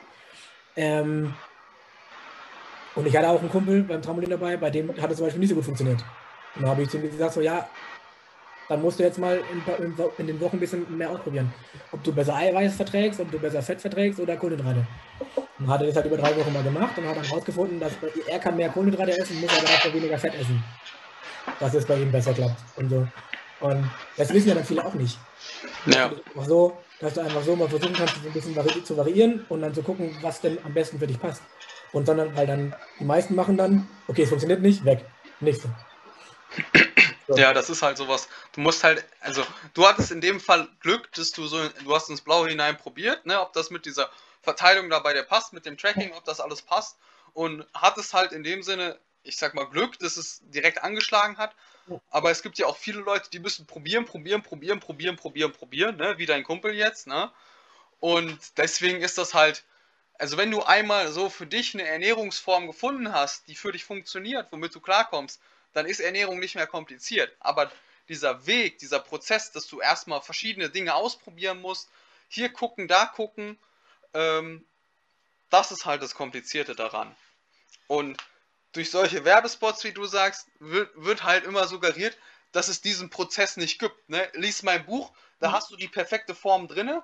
[0.76, 1.34] Ähm,
[2.96, 5.40] und ich hatte auch einen Kumpel beim Trampolin dabei, bei dem hat es zum Beispiel
[5.40, 6.04] nicht so gut funktioniert.
[6.56, 7.68] Und da habe ich zu ihm gesagt, so ja,
[8.70, 11.52] dann musst du jetzt mal in, in, in, den Wochen ein bisschen mehr ausprobieren.
[11.92, 14.86] Ob du besser Eiweiß verträgst, ob du besser Fett verträgst oder Kohlenhydrate.
[15.64, 17.94] Und hat er das halt über drei Wochen mal gemacht und hat dann herausgefunden, dass
[18.28, 20.62] er kann mehr Kohlenhydrate essen, muss aber dafür weniger Fett essen.
[21.58, 23.08] Dass es bei ihm besser klappt und so.
[23.62, 25.18] Und das wissen ja dann viele auch nicht.
[25.86, 26.12] Ja.
[26.46, 29.74] So, dass du einfach so mal versuchen kannst, ein bisschen vari zu variieren und dann
[29.74, 31.42] zu gucken, was denn am besten für dich passt.
[31.94, 35.06] Und sondern, weil dann die meisten machen dann, okay, es funktioniert nicht, weg.
[35.40, 35.70] Nächste.
[37.26, 37.38] So.
[37.38, 38.28] Ja, das ist halt sowas.
[38.52, 39.44] Du musst halt, also
[39.74, 43.26] du hattest in dem Fall Glück, dass du so, du hast ins Blaue hinein probiert,
[43.26, 44.10] ne, ob das mit dieser
[44.44, 46.98] Verteilung da bei dir passt, mit dem Tracking, ob das alles passt
[47.34, 51.56] und hattest halt in dem Sinne, ich sag mal Glück, dass es direkt angeschlagen hat.
[52.12, 55.98] Aber es gibt ja auch viele Leute, die müssen probieren, probieren, probieren, probieren, probieren, probieren,
[55.98, 57.32] ne, wie dein Kumpel jetzt, ne.
[58.00, 59.64] Und deswegen ist das halt,
[60.20, 64.48] also wenn du einmal so für dich eine Ernährungsform gefunden hast, die für dich funktioniert,
[64.52, 65.42] womit du klarkommst,
[65.74, 67.34] dann ist Ernährung nicht mehr kompliziert.
[67.40, 67.72] Aber
[68.10, 71.90] dieser Weg, dieser Prozess, dass du erstmal verschiedene Dinge ausprobieren musst,
[72.28, 73.58] hier gucken, da gucken,
[74.14, 74.66] ähm,
[75.50, 77.16] das ist halt das Komplizierte daran.
[77.88, 78.18] Und
[78.74, 82.18] durch solche Werbespots, wie du sagst, wird, wird halt immer suggeriert,
[82.52, 84.10] dass es diesen Prozess nicht gibt.
[84.10, 84.28] Ne?
[84.34, 85.54] Lies mein Buch, da mhm.
[85.54, 87.04] hast du die perfekte Form drinne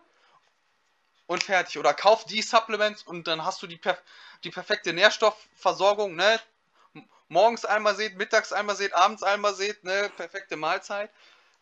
[1.28, 1.78] und fertig.
[1.78, 4.01] Oder kauf die Supplements und dann hast du die, perf
[4.43, 6.16] die perfekte Nährstoffversorgung.
[6.16, 6.39] Ne?
[7.30, 11.10] morgens einmal seht, mittags einmal seht, abends einmal seht, ne, perfekte Mahlzeit.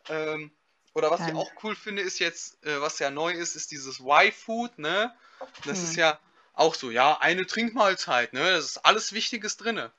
[0.09, 0.51] Ähm,
[0.93, 1.27] oder was ja.
[1.27, 5.13] ich auch cool finde, ist jetzt, äh, was ja neu ist, ist dieses Y-Food, ne?
[5.65, 5.83] Das hm.
[5.83, 6.19] ist ja
[6.53, 8.51] auch so, ja, eine Trinkmahlzeit, ne?
[8.51, 9.91] Das ist alles Wichtiges drinne.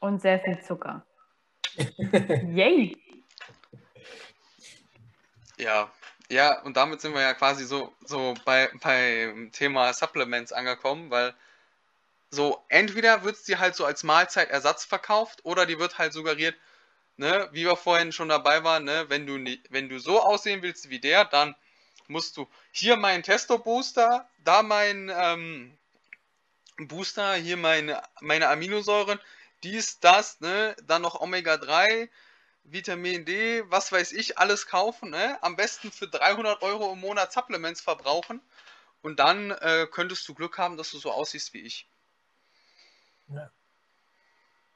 [0.00, 1.04] Und sehr viel Zucker.
[1.96, 2.96] Yay!
[5.58, 5.90] Ja,
[6.28, 11.34] ja, und damit sind wir ja quasi so, so bei, beim Thema Supplements angekommen, weil
[12.30, 16.56] so, entweder wird es dir halt so als Mahlzeitersatz verkauft oder die wird halt suggeriert,
[17.16, 19.38] ne, wie wir vorhin schon dabei waren, ne, wenn du,
[19.70, 21.54] wenn du so aussehen willst wie der, dann
[22.08, 25.76] musst du hier meinen Testo-Booster, da mein ähm,
[26.78, 29.18] Booster, hier meine, meine Aminosäuren,
[29.62, 32.08] dies, das, ne, dann noch Omega-3,
[32.64, 35.38] Vitamin D, was weiß ich, alles kaufen, ne?
[35.42, 38.40] Am besten für 300 Euro im Monat Supplements verbrauchen
[39.02, 41.88] und dann äh, könntest du Glück haben, dass du so aussiehst wie ich.
[43.28, 43.50] Ja.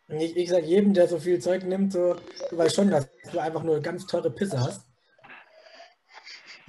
[0.08, 2.16] Ich, ich sage jedem, der so viel Zeug nimmt, so,
[2.50, 4.82] du weißt schon, dass du einfach nur ganz teure Pisse hast.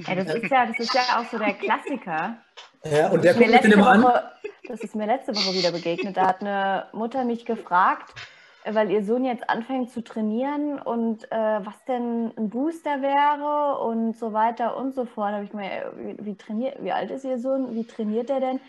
[0.08, 2.38] Ja, das, ist ja, das ist ja auch so der Klassiker.
[2.84, 4.32] Ja, und der mich dann immer Woche, an.
[4.68, 6.18] Das ist mir letzte Woche wieder begegnet.
[6.18, 8.14] Da hat eine Mutter mich gefragt,
[8.66, 11.36] weil ihr Sohn jetzt anfängt zu trainieren und äh,
[11.66, 15.34] was denn ein Booster wäre und so weiter und so fort.
[15.34, 17.76] Habe ich äh, wie, wie trainiert, wie alt ist ihr Sohn?
[17.76, 18.60] Wie trainiert er denn?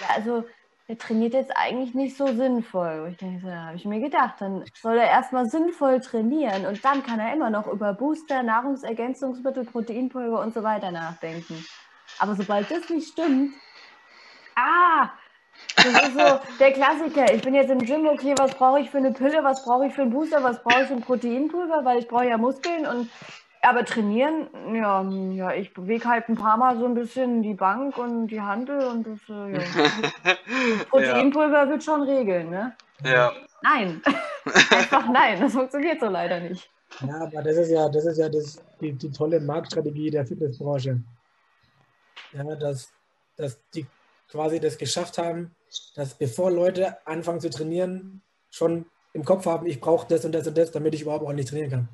[0.00, 0.44] Ja, also
[0.88, 3.00] der trainiert jetzt eigentlich nicht so sinnvoll.
[3.00, 6.64] Und ich denke, so, da habe ich mir gedacht, dann soll er erstmal sinnvoll trainieren
[6.66, 11.64] und dann kann er immer noch über Booster, Nahrungsergänzungsmittel, Proteinpulver und so weiter nachdenken.
[12.18, 13.54] Aber sobald das nicht stimmt,
[14.54, 15.10] ah,
[15.74, 17.34] das ist so der Klassiker.
[17.34, 19.92] Ich bin jetzt im Gym, okay, was brauche ich für eine Pille, was brauche ich
[19.92, 23.10] für einen Booster, was brauche ich für ein Proteinpulver, weil ich brauche ja Muskeln und
[23.68, 25.02] aber trainieren, ja,
[25.32, 28.86] ja, ich bewege halt ein paar Mal so ein bisschen die Bank und die Handel
[28.86, 29.60] und das, äh, ja.
[30.90, 32.74] Proteinpulver wird schon regeln, ne?
[33.04, 33.32] Ja.
[33.62, 34.02] Nein.
[34.70, 36.70] Einfach nein, das funktioniert so leider nicht.
[37.00, 41.02] Ja, aber das ist ja, das ist ja das, die, die tolle Marktstrategie der Fitnessbranche.
[42.32, 42.92] Ja, dass,
[43.36, 43.86] dass die
[44.30, 45.54] quasi das geschafft haben,
[45.94, 50.46] dass bevor Leute anfangen zu trainieren, schon im Kopf haben, ich brauche das und das
[50.46, 51.88] und das, damit ich überhaupt ordentlich trainieren kann.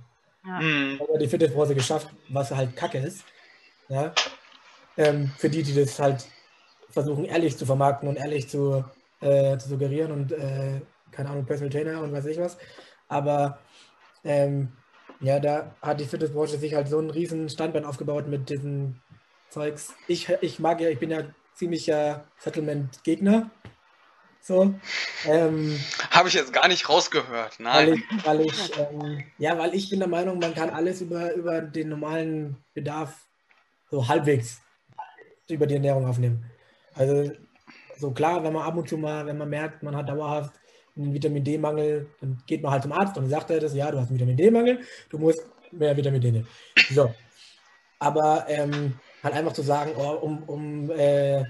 [0.45, 0.61] Ja.
[0.61, 1.01] Mhm.
[1.01, 3.25] Aber die Fitnessbranche geschafft, was halt Kacke ist.
[3.89, 4.13] Ja?
[4.97, 6.27] Ähm, für die, die das halt
[6.91, 8.85] versuchen, ehrlich zu vermarkten und ehrlich zu,
[9.21, 10.81] äh, zu suggerieren und äh,
[11.11, 12.59] keine Ahnung, Personal Trainer und weiß ich was.
[13.09, 13.59] Aber
[14.25, 14.73] ähm,
[15.21, 19.01] ja, da hat die Fitnessbranche sich halt so einen riesen Standbein aufgebaut mit diesen
[19.51, 19.95] Zeugs.
[20.09, 21.23] Ich, ich mag ja, ich bin ja
[21.55, 23.51] ziemlicher Settlement-Gegner.
[24.43, 24.75] So.
[25.25, 25.79] Ähm,
[26.11, 27.59] Habe ich jetzt gar nicht rausgehört.
[27.61, 27.95] weil Nein.
[27.95, 31.61] ich, weil ich ähm, ja, weil ich bin der Meinung, man kann alles über, über
[31.61, 33.15] den normalen Bedarf
[33.91, 34.61] so halbwegs
[35.49, 36.45] über die Ernährung aufnehmen.
[36.95, 37.31] Also
[37.99, 40.53] so klar, wenn man ab und zu mal, wenn man merkt, man hat dauerhaft
[40.97, 43.99] einen Vitamin D-Mangel, dann geht man halt zum Arzt und sagt er das, ja, du
[43.99, 46.49] hast einen Vitamin D-Mangel, du musst mehr Vitamin D nehmen.
[46.91, 47.15] So.
[47.99, 51.45] Aber ähm, halt einfach zu sagen, oh, um, um, äh,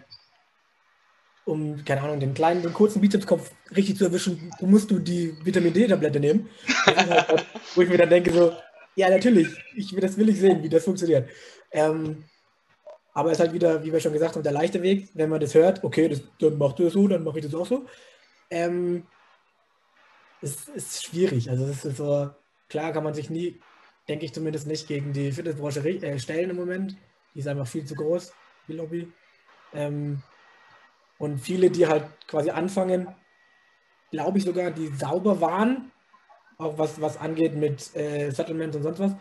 [1.45, 5.73] um, keine Ahnung, den kleinen, den kurzen Bizepskopf richtig zu erwischen, musst du die Vitamin
[5.73, 6.49] D-Tablette nehmen.
[6.87, 8.53] Halt, wo ich mir dann denke, so,
[8.95, 11.29] ja, natürlich, ich, das will ich sehen, wie das funktioniert.
[11.73, 12.25] Ähm,
[13.15, 15.41] aber es ist halt wieder, wie wir schon gesagt haben, der leichte Weg, wenn man
[15.41, 17.87] das hört, okay, das, dann macht du das so, dann mache ich das auch so.
[18.51, 19.07] Ähm,
[20.41, 21.51] es ist schwierig.
[21.51, 22.31] Also es ist so,
[22.69, 23.61] klar kann man sich nie,
[24.09, 26.97] denke ich zumindest nicht, gegen die Fitnessbranche äh, stellen im Moment.
[27.35, 28.33] Die ist einfach viel zu groß,
[28.69, 29.11] die Lobby.
[29.75, 30.23] Ähm,
[31.23, 33.07] und viele, die halt quasi anfangen,
[34.11, 35.93] glaube ich sogar, die sauber waren,
[36.59, 39.13] auch was, was angeht mit äh, Settlements und sonst was,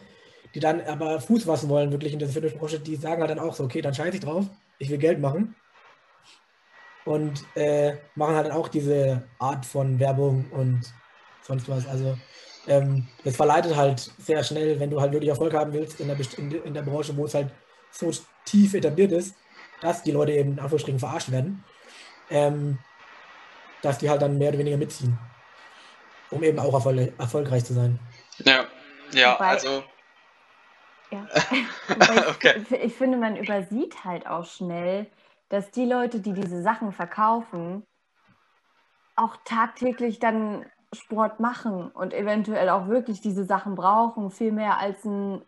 [0.56, 3.54] die dann aber Fuß fassen wollen, wirklich in der Fitnessbranche, die sagen halt dann auch
[3.54, 4.48] so, okay, dann scheiße ich drauf,
[4.80, 5.56] ich will Geld machen.
[7.06, 10.82] Und äh, machen halt auch diese Art von Werbung und
[11.42, 11.88] sonst was.
[11.88, 12.18] Also
[12.68, 16.16] ähm, das verleitet halt sehr schnell, wenn du halt wirklich Erfolg haben willst in der,
[16.16, 17.52] Best- in, der- in der Branche, wo es halt
[17.92, 18.12] so
[18.46, 19.36] tief etabliert ist,
[19.82, 21.64] dass die Leute eben in Anführungsstrichen verarscht werden,
[22.32, 22.78] ähm,
[23.82, 25.18] dass die halt dann mehr oder weniger mitziehen,
[26.30, 28.00] um eben auch erfol erfolgreich zu sein.
[28.40, 28.66] Ja.
[29.14, 29.84] Ja, Wobei- also.
[31.12, 31.28] Ja.
[31.90, 32.78] Wobei ich, Okay.
[32.84, 35.08] ich finde, man übersieht halt auch schnell,
[35.50, 37.84] dass die Leute, die diese Sachen verkaufen,
[39.18, 45.04] auch tagtäglich dann Sport machen und eventuell auch wirklich diese Sachen brauchen, viel mehr als
[45.04, 45.42] ein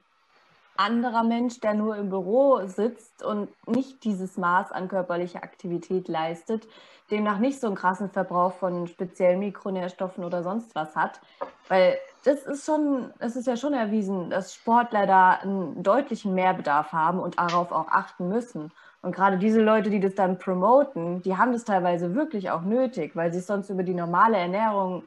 [0.76, 6.68] anderer Mensch, der nur im Büro sitzt und nicht dieses Maß an körperlicher Aktivität leistet,
[7.12, 11.22] demnach nicht so einen krassen Verbrauch von speziellen Mikronährstoffen oder sonst was hat.
[11.68, 16.92] Weil das ist schon, es ist ja schon erwiesen, dass Sportler da einen deutlichen Mehrbedarf
[16.92, 18.72] haben und darauf auch achten müssen.
[19.02, 23.16] Und gerade diese Leute, die das dann promoten, die haben das teilweise wirklich auch nötig,
[23.16, 25.04] weil sie es sonst über die normale Ernährung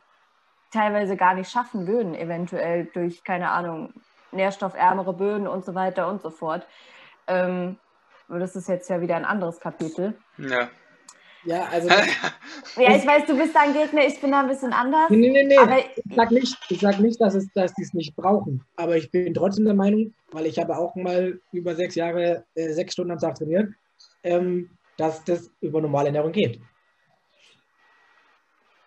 [0.71, 3.95] teilweise gar nicht schaffen würden, eventuell durch, keine Ahnung,
[4.33, 6.67] nährstoffärmere Böden und so weiter und so fort.
[7.27, 7.79] Ähm,
[8.29, 10.19] aber das ist jetzt ja wieder ein anderes Kapitel.
[10.39, 10.69] Ja.
[11.45, 11.89] Ja, also
[12.77, 15.09] Ja, ich weiß, du bist da ein Gegner, ich bin da ein bisschen anders.
[15.11, 15.57] Nee, nee, nee.
[15.57, 18.65] Aber ich sag nicht, ich sag nicht dass, es, dass die es nicht brauchen.
[18.75, 22.73] Aber ich bin trotzdem der Meinung, weil ich habe auch mal über sechs Jahre äh,
[22.73, 23.73] sechs Stunden am Tag trainiert,
[24.25, 26.61] ähm, dass das über normale Ernährung geht.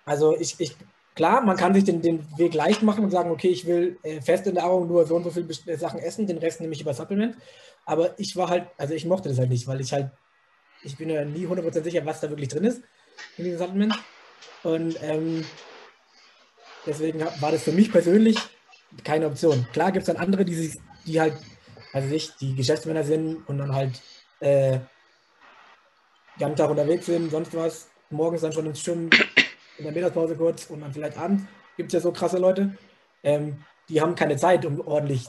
[0.05, 0.75] Also ich, ich
[1.19, 4.21] klar, man kann sich den, den Weg leicht machen und sagen, okay, ich will äh,
[4.21, 6.93] feste Nahrung nur so und so viele äh, Sachen essen, den Rest nehme ich über
[6.93, 7.35] Supplement.
[7.85, 10.11] Aber ich war halt, also ich mochte das halt nicht, weil ich halt,
[10.81, 12.83] ich bin ja nie 100% sicher, was da wirklich drin ist
[13.35, 13.99] in diesem Supplement.
[14.63, 15.43] Und ähm,
[16.85, 18.37] deswegen war das für mich persönlich
[19.03, 19.67] keine Option.
[19.73, 21.33] Klar gibt es dann andere, die sich, die halt,
[21.91, 24.01] also ich, die Geschäftsmänner sind und dann halt
[24.39, 29.09] äh, den ganzen Tag unterwegs sind, sonst was, morgens dann schon ins Schwimmen,
[29.79, 31.43] in der Mittagspause kurz und dann vielleicht abends,
[31.77, 32.77] gibt es ja so krasse Leute,
[33.23, 35.27] ähm, die haben keine Zeit, um ordentlich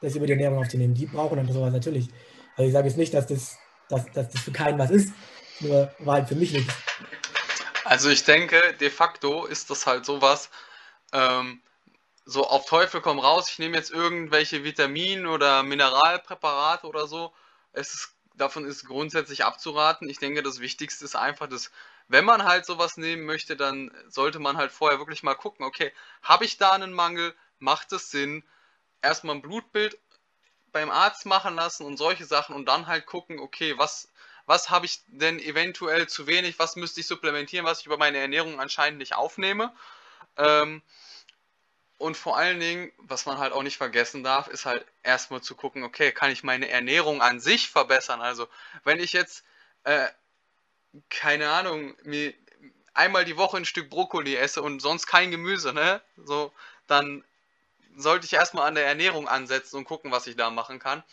[0.00, 0.94] das über die Ernährung aufzunehmen.
[0.94, 2.08] Die brauchen dann sowas natürlich.
[2.56, 3.56] Also ich sage jetzt nicht, dass das,
[3.88, 5.12] dass, dass das für keinen was ist,
[5.60, 6.74] nur war halt für mich nichts.
[7.84, 10.50] Also ich denke, de facto ist das halt sowas,
[11.12, 11.62] ähm,
[12.24, 17.32] so auf Teufel komm raus, ich nehme jetzt irgendwelche Vitamin- oder Mineralpräparate oder so.
[17.72, 20.08] Es ist, davon ist grundsätzlich abzuraten.
[20.08, 21.70] Ich denke, das Wichtigste ist einfach, dass
[22.08, 25.92] wenn man halt sowas nehmen möchte, dann sollte man halt vorher wirklich mal gucken, okay,
[26.22, 27.34] habe ich da einen Mangel?
[27.58, 28.44] Macht es Sinn?
[29.02, 29.98] Erstmal ein Blutbild
[30.72, 34.12] beim Arzt machen lassen und solche Sachen und dann halt gucken, okay, was,
[34.44, 38.18] was habe ich denn eventuell zu wenig, was müsste ich supplementieren, was ich über meine
[38.18, 39.74] Ernährung anscheinend nicht aufnehme.
[40.36, 40.82] Ähm,
[41.98, 45.54] und vor allen Dingen, was man halt auch nicht vergessen darf, ist halt erstmal zu
[45.54, 48.20] gucken, okay, kann ich meine Ernährung an sich verbessern?
[48.20, 48.48] Also,
[48.84, 49.44] wenn ich jetzt,
[49.84, 50.08] äh,
[51.10, 52.34] keine Ahnung, mir
[52.94, 56.00] einmal die Woche ein Stück Brokkoli esse und sonst kein Gemüse, ne?
[56.16, 56.52] So,
[56.86, 57.24] dann
[57.96, 61.04] sollte ich erstmal an der Ernährung ansetzen und gucken, was ich da machen kann.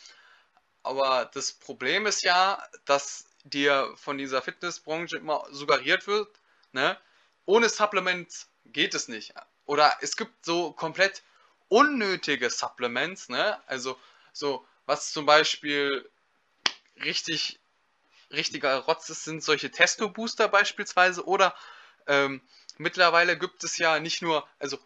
[0.84, 6.30] Aber das Problem ist ja, dass dir von dieser Fitnessbranche immer suggeriert wird,
[6.74, 6.98] ne?
[7.46, 9.34] Ohne Supplements geht es nicht.
[9.66, 11.24] Oder es gibt so komplett
[11.70, 13.60] unnötige Supplements, ne?
[13.68, 13.98] Also
[14.32, 16.10] so, was zum Beispiel
[17.04, 17.60] richtig,
[18.32, 21.26] richtiger Rotz ist, sind solche Testo-Booster beispielsweise.
[21.26, 21.56] Oder
[22.08, 22.42] ähm,
[22.78, 24.78] mittlerweile gibt es ja nicht nur, also,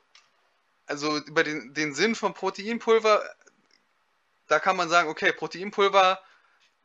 [0.85, 3.27] also über den, den Sinn von Proteinpulver,
[4.47, 6.21] da kann man sagen, okay, Proteinpulver,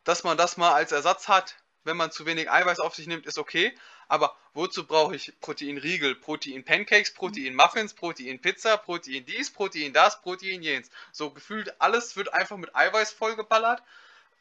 [0.05, 3.27] dass man das mal als Ersatz hat, wenn man zu wenig Eiweiß auf sich nimmt,
[3.27, 3.77] ist okay.
[4.13, 10.91] Aber wozu brauche ich Proteinriegel, Protein-Pancakes, Protein-Muffins, Protein-Pizza, Protein dies, Protein das, Protein jenes?
[11.13, 13.83] So gefühlt alles wird einfach mit Eiweiß vollgeballert,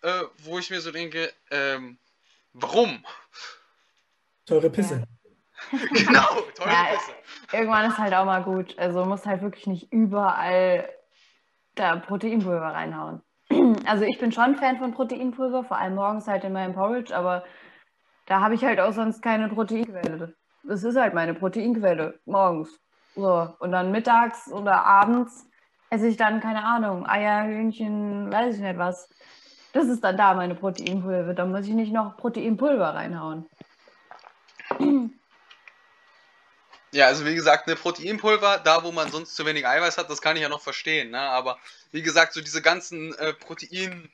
[0.01, 1.97] äh, wo ich mir so denke, ähm,
[2.51, 3.05] warum?
[4.45, 5.03] Teure Pisse.
[5.71, 7.13] genau, teure Ja, Pisse.
[7.53, 8.77] Irgendwann ist halt auch mal gut.
[8.77, 10.89] Also muss halt wirklich nicht überall
[11.75, 13.21] da Proteinpulver reinhauen.
[13.85, 17.45] Also ich bin schon Fan von Proteinpulver, vor allem morgens halt in meinem Porridge, aber
[18.31, 20.33] da habe ich halt auch sonst keine Proteinquelle.
[20.63, 22.69] Das ist halt meine Proteinquelle morgens.
[23.13, 23.53] So.
[23.59, 25.45] Und dann mittags oder abends
[25.89, 29.09] esse ich dann, keine Ahnung, Eier, Hühnchen, weiß ich nicht was.
[29.73, 31.33] Das ist dann da meine Proteinpulver.
[31.33, 33.49] Da muss ich nicht noch Proteinpulver reinhauen.
[36.93, 40.21] Ja, also wie gesagt, eine Proteinpulver, da wo man sonst zu wenig Eiweiß hat, das
[40.21, 41.21] kann ich ja noch verstehen, ne?
[41.21, 41.57] Aber
[41.93, 44.11] wie gesagt, so diese ganzen äh, Protein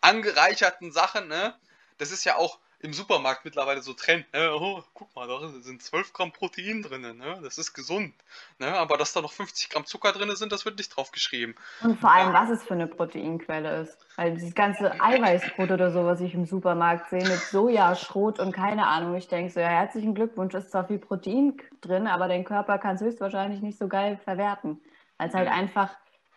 [0.00, 1.54] angereicherten Sachen, ne?
[1.98, 4.54] Das ist ja auch im Supermarkt mittlerweile so Trend, ne?
[4.54, 7.40] Oh, guck mal, da sind 12 Gramm Protein drin, ne?
[7.42, 8.14] Das ist gesund.
[8.58, 8.72] Ne?
[8.74, 11.54] Aber dass da noch 50 Gramm Zucker drin sind, das wird nicht drauf geschrieben.
[11.82, 13.96] Und vor allem, was es für eine Proteinquelle ist.
[14.16, 18.86] Weil dieses ganze Eiweißbrot oder so, was ich im Supermarkt sehe, mit Sojaschrot und keine
[18.86, 22.78] Ahnung, ich denke so, ja, herzlichen Glückwunsch, ist zwar viel Protein drin, aber dein Körper
[22.78, 24.80] kann es höchstwahrscheinlich nicht so geil verwerten.
[25.16, 25.90] Weil es halt einfach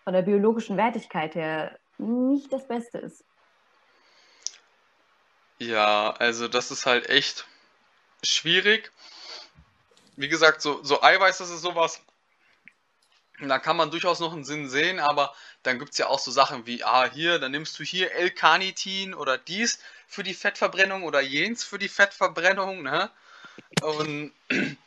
[0.05, 3.25] von der biologischen Wertigkeit her nicht das Beste ist.
[5.60, 7.45] Ja, also das ist halt echt
[8.24, 8.91] schwierig.
[10.16, 12.01] Wie gesagt, so, so Eiweiß, das ist sowas,
[13.39, 15.34] da kann man durchaus noch einen Sinn sehen, aber
[15.64, 19.14] dann gibt es ja auch so Sachen wie, ah, hier, dann nimmst du hier L-Carnitin
[19.14, 23.12] oder dies für die Fettverbrennung oder jenes für die Fettverbrennung, ne?
[23.82, 24.34] Und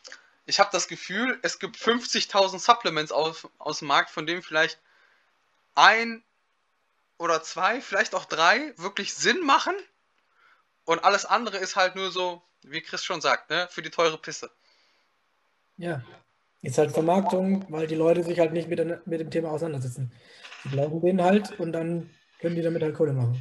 [0.47, 4.79] ich habe das Gefühl, es gibt 50.000 Supplements auf, aus dem Markt, von denen vielleicht
[5.77, 6.23] ein
[7.19, 9.75] oder zwei, vielleicht auch drei wirklich Sinn machen.
[10.85, 14.19] Und alles andere ist halt nur so, wie Chris schon sagt, ne, für die teure
[14.19, 14.51] Pisse.
[15.77, 16.03] Ja.
[16.63, 20.13] Ist halt Vermarktung, weil die Leute sich halt nicht mit, mit dem Thema auseinandersetzen.
[20.65, 22.11] Die glauben denen halt und dann
[22.41, 23.41] können die damit halt Kohle machen.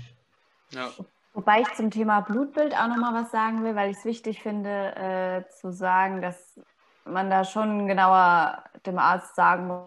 [0.72, 0.90] Ja.
[1.34, 4.96] Wobei ich zum Thema Blutbild auch nochmal was sagen will, weil ich es wichtig finde,
[4.96, 6.60] äh, zu sagen, dass
[7.06, 9.86] man da schon genauer dem Arzt sagen muss,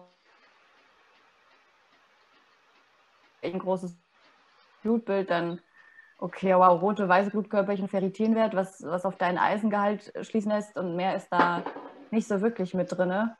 [3.41, 3.95] ein großes
[4.83, 5.61] Blutbild, dann
[6.23, 11.17] okay, wow, rote, weiße Blutkörperchen, Ferritinwert, was, was auf deinen Eisengehalt schließen lässt und mehr
[11.17, 11.63] ist da
[12.11, 13.35] nicht so wirklich mit drinne.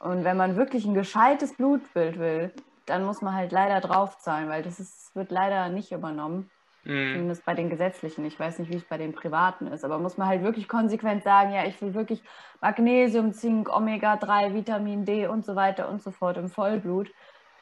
[0.00, 2.52] Und wenn man wirklich ein gescheites Blutbild will,
[2.86, 6.50] dann muss man halt leider draufzahlen, weil das ist, wird leider nicht übernommen.
[6.82, 7.12] Mhm.
[7.12, 8.24] Zumindest bei den gesetzlichen.
[8.24, 11.22] Ich weiß nicht, wie es bei den privaten ist, aber muss man halt wirklich konsequent
[11.22, 12.22] sagen, ja, ich will wirklich
[12.60, 17.12] Magnesium, Zink, Omega-3, Vitamin D und so weiter und so fort im Vollblut.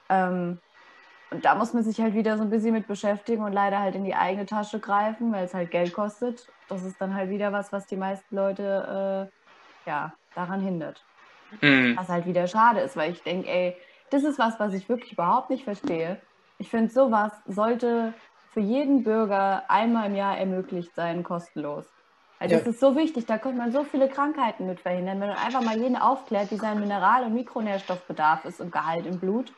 [0.09, 0.61] Ähm,
[1.31, 3.95] und da muss man sich halt wieder so ein bisschen mit beschäftigen und leider halt
[3.97, 6.53] in die eigene Tasche greifen, weil es halt Geld kostet.
[6.69, 9.31] Das ist dann halt wieder was, was die meisten Leute
[9.87, 11.07] äh, ja, daran hindert.
[11.63, 11.99] Mhm.
[11.99, 15.13] Was halt wieder schade ist, weil ich denke, ey, das ist was, was ich wirklich
[15.13, 16.23] überhaupt nicht verstehe.
[16.59, 21.93] Ich finde, sowas sollte für jeden Bürger einmal im Jahr ermöglicht sein, kostenlos.
[22.39, 22.67] Weil das Ja.
[22.67, 25.79] ist so wichtig, da könnte man so viele Krankheiten mit verhindern, wenn man einfach mal
[25.79, 29.55] jeden aufklärt, wie sein Mineral- und Mikronährstoffbedarf ist und Gehalt im Blut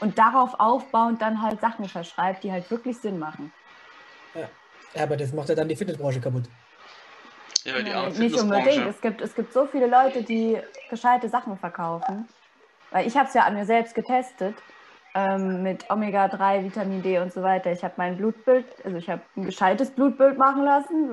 [0.00, 3.52] und darauf aufbauend dann halt Sachen verschreibt, die halt wirklich Sinn machen.
[4.34, 4.50] Ja,
[5.02, 6.48] aber das macht ja dann die Fitnessbranche kaputt.
[7.64, 8.86] Ja, die Ja, arme nicht unbedingt.
[8.86, 12.28] Es gibt, es gibt so viele Leute, die gescheite Sachen verkaufen.
[12.90, 14.62] weil ich habe es ja an mir selbst getestet
[15.14, 17.72] ähm, mit Omega-3, Vitamin D und so weiter.
[17.72, 21.12] Ich habe mein Blutbild, also ich habe ein gescheites Blutbild machen lassen,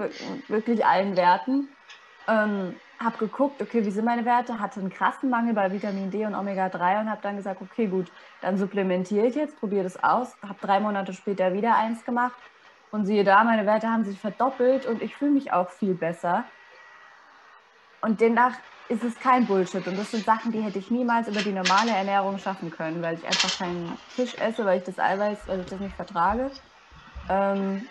[0.50, 1.70] wirklich allen Werten.
[2.28, 6.26] Ähm, habe geguckt, okay, wie sind meine Werte, hatte einen krassen Mangel bei Vitamin D
[6.26, 10.38] und Omega-3 und habe dann gesagt, okay, gut, dann supplementiere ich jetzt, probiere das aus.
[10.44, 12.40] Habe drei Monate später wieder eins gemacht
[12.92, 16.52] und siehe da, meine Werte haben sich verdoppelt und ich fühle mich auch viel besser.
[18.02, 19.88] Und demnach ist es kein Bullshit.
[19.88, 23.16] Und das sind Sachen, die hätte ich niemals über die normale Ernährung schaffen können, weil
[23.16, 26.58] ich einfach keinen Fisch esse, weil ich das Eiweiß, weil ich das nicht vertrage.
[27.30, 27.90] Ähm,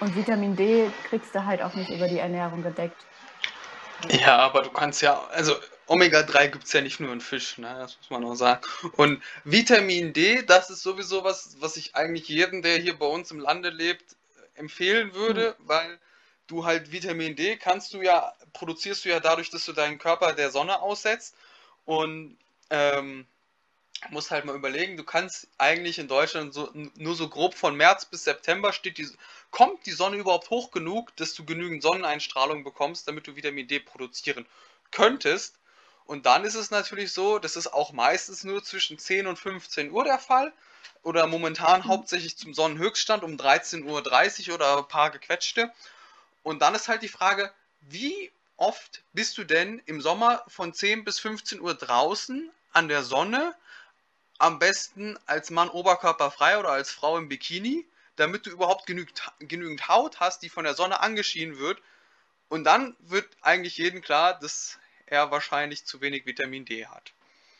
[0.00, 3.08] und Vitamin D kriegst du halt auch nicht über die Ernährung gedeckt.
[4.10, 7.74] Ja, aber du kannst ja, also Omega-3 gibt es ja nicht nur in Fisch, ne?
[7.78, 8.62] das muss man auch sagen.
[8.96, 13.30] Und Vitamin D, das ist sowieso was, was ich eigentlich jedem, der hier bei uns
[13.30, 14.16] im Lande lebt,
[14.54, 15.68] empfehlen würde, mhm.
[15.68, 15.98] weil
[16.46, 20.32] du halt Vitamin D kannst du ja, produzierst du ja dadurch, dass du deinen Körper
[20.32, 21.34] der Sonne aussetzt
[21.84, 22.36] und
[22.70, 23.26] ähm,
[24.10, 28.04] musst halt mal überlegen, du kannst eigentlich in Deutschland so, nur so grob von März
[28.06, 29.08] bis September steht die,
[29.54, 33.78] kommt die Sonne überhaupt hoch genug, dass du genügend Sonneneinstrahlung bekommst, damit du Vitamin D
[33.78, 34.46] produzieren
[34.90, 35.54] könntest.
[36.06, 39.92] Und dann ist es natürlich so, das ist auch meistens nur zwischen 10 und 15
[39.92, 40.52] Uhr der Fall.
[41.04, 41.84] Oder momentan mhm.
[41.84, 45.72] hauptsächlich zum Sonnenhöchststand um 13.30 Uhr oder ein paar gequetschte.
[46.42, 47.52] Und dann ist halt die Frage,
[47.82, 53.04] wie oft bist du denn im Sommer von 10 bis 15 Uhr draußen an der
[53.04, 53.54] Sonne?
[54.38, 57.86] Am besten als Mann oberkörperfrei oder als Frau im Bikini,
[58.16, 61.80] damit du überhaupt genügend, genügend Haut hast, die von der Sonne angeschienen wird.
[62.48, 67.12] Und dann wird eigentlich jedem klar, dass er wahrscheinlich zu wenig Vitamin D hat.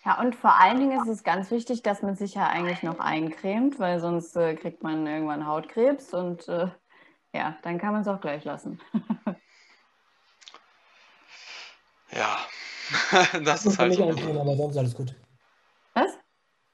[0.05, 3.00] Ja, und vor allen Dingen ist es ganz wichtig, dass man sich ja eigentlich noch
[3.00, 6.68] eincremt, weil sonst äh, kriegt man irgendwann Hautkrebs und äh,
[7.32, 8.80] ja, dann kann man es auch gleich lassen.
[12.12, 12.38] ja,
[13.44, 14.05] das ich ist halt mich so.
[14.05, 15.14] nicht eincremen, aber sonst alles gut.
[15.94, 16.18] Was?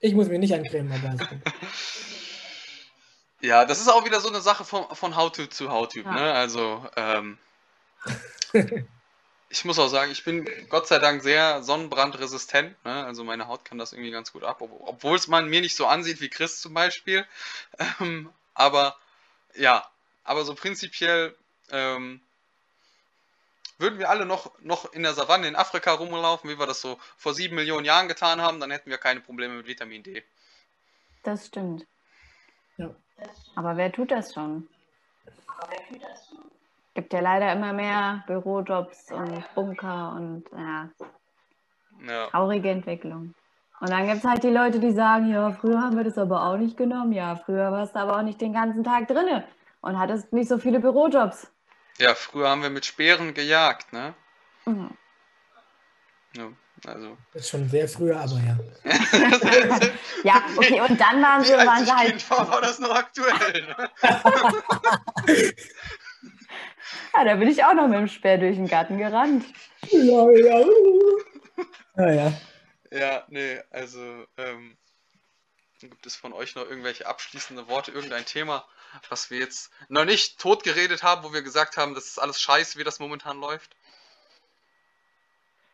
[0.00, 1.38] Ich muss mich nicht eincremen, aber alles gut.
[3.40, 6.12] Ja, das ist auch wieder so eine Sache von, von Hauttyp zu Hauttyp, Ja.
[6.12, 6.32] ne?
[6.34, 7.38] Also, ähm,
[9.48, 13.04] ich muss auch sagen, ich bin Gott sei Dank sehr sonnenbrandresistent, ne?
[13.04, 15.76] Also meine Haut kann das irgendwie ganz gut ab, ob- obwohl es man mir nicht
[15.76, 17.26] so ansieht wie Chris zum Beispiel.
[18.00, 18.96] Ähm, aber
[19.54, 19.88] ja,
[20.24, 21.34] aber so prinzipiell
[21.70, 22.20] ähm,
[23.78, 27.00] würden wir alle noch, noch in der Savanne in Afrika rumlaufen, wie wir das so
[27.16, 30.22] vor sieben Millionen Jahren getan haben, dann hätten wir keine Probleme mit Vitamin D.
[31.22, 31.86] Das stimmt.
[32.76, 32.94] Ja.
[33.54, 34.68] Aber wer tut das schon?
[36.94, 40.90] Gibt ja leider immer mehr Bürojobs und Bunker und ja,
[42.06, 42.26] Ja.
[42.28, 43.34] traurige Entwicklung.
[43.80, 46.44] Und dann gibt es halt die Leute, die sagen, ja, früher haben wir das aber
[46.44, 47.12] auch nicht genommen.
[47.12, 49.46] Ja, früher warst du aber auch nicht den ganzen Tag drinne
[49.80, 51.50] und hattest nicht so viele Bürojobs.
[51.98, 54.14] Ja, früher haben wir mit Speeren gejagt, ne?
[54.66, 54.90] Mhm.
[56.36, 56.48] Ja,
[56.86, 57.16] also.
[57.32, 58.58] Das ist schon sehr früher, aber ja.
[60.24, 62.94] Ja, okay, und dann waren sie, waren ich sie halt Kind war, war das noch
[62.94, 63.66] aktuell.
[63.66, 63.90] Ne?
[67.14, 69.44] Ja, da bin ich auch noch mit dem Speer durch den Garten gerannt.
[69.90, 70.64] Ja, ja.
[71.96, 72.32] Ja, ja.
[72.92, 74.76] Ja, nee, also ähm,
[75.80, 78.66] gibt es von euch noch irgendwelche abschließende Worte, irgendein Thema,
[79.08, 82.40] was wir jetzt noch nicht tot geredet haben, wo wir gesagt haben, das ist alles
[82.40, 83.76] scheiße, wie das momentan läuft?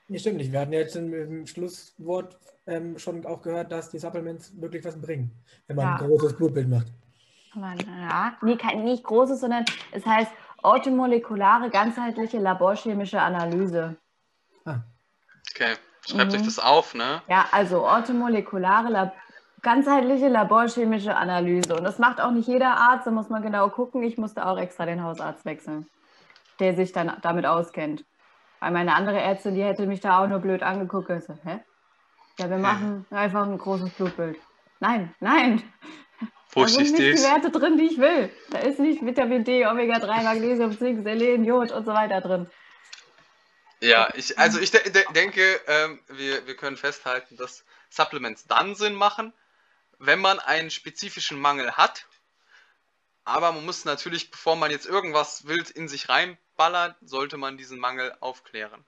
[0.08, 0.52] Nee, stimmt nicht.
[0.52, 4.84] Wir hatten ja jetzt im, im Schlusswort ähm, schon auch gehört, dass die Supplements wirklich
[4.84, 5.30] was bringen,
[5.66, 5.96] wenn man Ja.
[5.96, 6.86] ein großes Blutbild macht.
[7.54, 10.30] Ja, nee, kein, nicht großes, sondern es heißt
[10.62, 13.96] orthomolekulare ganzheitliche laborchemische Analyse.
[14.64, 14.80] Ah,
[15.54, 15.74] Okay,
[16.06, 16.38] schreibt Mhm.
[16.40, 17.22] euch das auf, ne?
[17.28, 19.14] Ja, also orthomolekulare Lab
[19.62, 21.74] ganzheitliche laborchemische Analyse.
[21.74, 24.02] Und das macht auch nicht jeder Arzt, da muss man genau gucken.
[24.02, 25.86] Ich musste auch extra den Hausarzt wechseln,
[26.60, 28.04] der sich dann damit auskennt.
[28.66, 31.60] Weil meine andere Ärztin, die hätte mich da auch nur blöd angeguckt und gesagt, hä?
[32.36, 34.40] Ja, wir machen einfach ein großes Blutbild.
[34.80, 35.62] Nein, nein.
[36.52, 37.22] Da sind nicht die?
[37.22, 38.28] Werte drin, die ich will.
[38.50, 42.50] Da ist nicht Vitamin D, Omega-3, Magnesium, Zink, Selen, Jod und so weiter drin.
[43.78, 48.74] Ja, ich, also ich de de denke, ähm, wir, wir können festhalten, dass Supplements dann
[48.74, 49.32] Sinn machen,
[50.00, 52.06] wenn man einen spezifischen Mangel hat.
[53.26, 57.80] Aber man muss natürlich, bevor man jetzt irgendwas wild in sich reinballert, sollte man diesen
[57.80, 58.84] Mangel aufklären.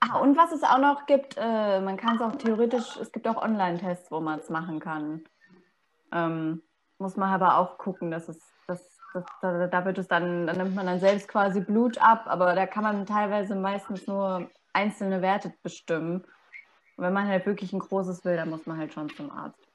[0.00, 3.28] Ah, und was es auch noch gibt, äh, man kann es auch theoretisch, es gibt
[3.28, 5.24] auch Online-Tests, wo man es machen kann.
[6.12, 6.60] Ähm,
[6.98, 10.52] muss man aber auch gucken, dass es, dass, dass, da, da wird es dann, da
[10.52, 15.22] nimmt man dann selbst quasi Blut ab, aber da kann man teilweise meistens nur einzelne
[15.22, 16.24] Werte bestimmen.
[16.96, 19.65] Und wenn man halt wirklich ein großes will, dann muss man halt schon zum Arzt.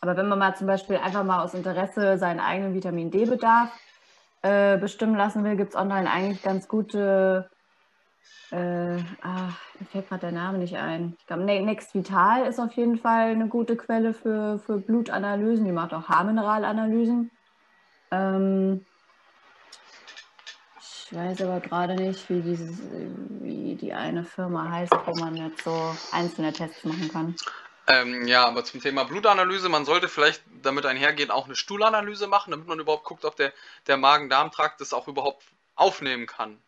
[0.00, 3.70] Aber wenn man mal zum Beispiel einfach mal aus Interesse seinen eigenen Vitamin D-Bedarf
[4.42, 7.50] äh, bestimmen lassen will, gibt es online eigentlich ganz gute
[8.52, 11.14] Äh, ach, mir fällt gerade der Name nicht ein.
[11.18, 15.64] Ich glaube, Ne- Next Vital ist auf jeden Fall eine gute Quelle für, für Blutanalysen.
[15.64, 17.30] Die macht auch Haarmineralanalysen.
[18.10, 18.84] Ähm,
[20.80, 22.80] ich weiß aber gerade nicht, wie, dieses,
[23.40, 27.36] wie die eine Firma heißt, wo man jetzt so einzelne Tests machen kann.
[27.90, 32.52] Ähm, ja, aber zum Thema Blutanalyse, man sollte vielleicht damit einhergehen auch eine Stuhlanalyse machen,
[32.52, 33.52] damit man überhaupt guckt, ob der,
[33.86, 35.42] der Magen-Darm-Trakt das auch überhaupt
[35.74, 36.58] aufnehmen kann.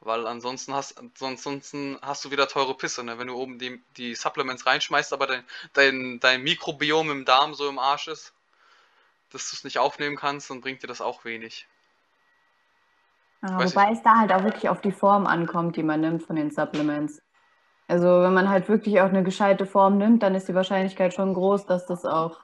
[0.00, 3.18] Weil ansonsten hast, ansonsten hast du wieder teure Pisse, ne?
[3.18, 7.68] wenn du oben die, die Supplements reinschmeißt, aber dein, dein, dein Mikrobiom im Darm so
[7.68, 8.34] im Arsch ist,
[9.30, 11.66] dass du es nicht aufnehmen kannst, dann bringt dir das auch wenig.
[13.42, 16.36] Ja, wobei es da halt auch wirklich auf die Form ankommt, die man nimmt von
[16.36, 17.22] den Supplements.
[17.88, 21.34] Also wenn man halt wirklich auch eine gescheite Form nimmt, dann ist die Wahrscheinlichkeit schon
[21.34, 22.38] groß, dass das auch,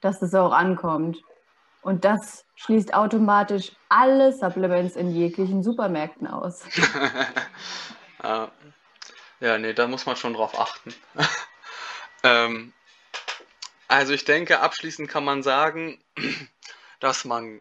[0.00, 1.18] dass das auch ankommt.
[1.82, 6.64] Und das schließt automatisch alle Supplements in jeglichen Supermärkten aus.
[8.22, 8.50] ja.
[9.40, 10.94] ja, nee, da muss man schon drauf achten.
[12.24, 12.72] ähm,
[13.86, 16.02] also ich denke, abschließend kann man sagen,
[17.00, 17.60] dass man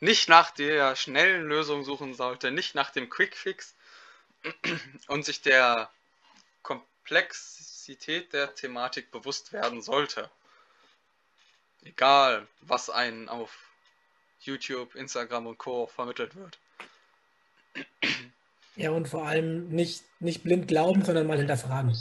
[0.00, 3.76] nicht nach der schnellen Lösung suchen sollte, nicht nach dem Quick Fix
[5.06, 5.90] und sich der
[6.62, 10.30] Komplexität der Thematik bewusst werden sollte.
[11.84, 13.56] Egal, was einen auf
[14.40, 15.86] YouTube, Instagram und Co.
[15.86, 16.58] vermittelt wird.
[18.76, 21.96] Ja, und vor allem nicht, nicht blind glauben, sondern mal hinterfragen.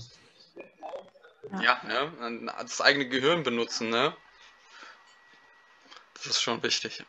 [1.61, 2.51] Ja, ne?
[2.59, 4.15] Das eigene Gehirn benutzen, ne?
[6.13, 7.03] Das ist schon wichtig.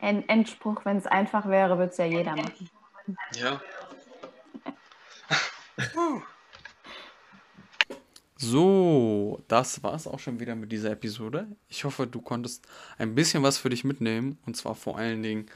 [0.00, 2.70] End Endspruch, wenn es einfach wäre, würde es ja jeder machen.
[3.34, 3.60] Ja.
[8.36, 11.46] So, das war's auch schon wieder mit dieser Episode.
[11.68, 12.66] Ich hoffe, du konntest
[12.96, 14.38] ein bisschen was für dich mitnehmen.
[14.46, 15.46] Und zwar vor allen Dingen,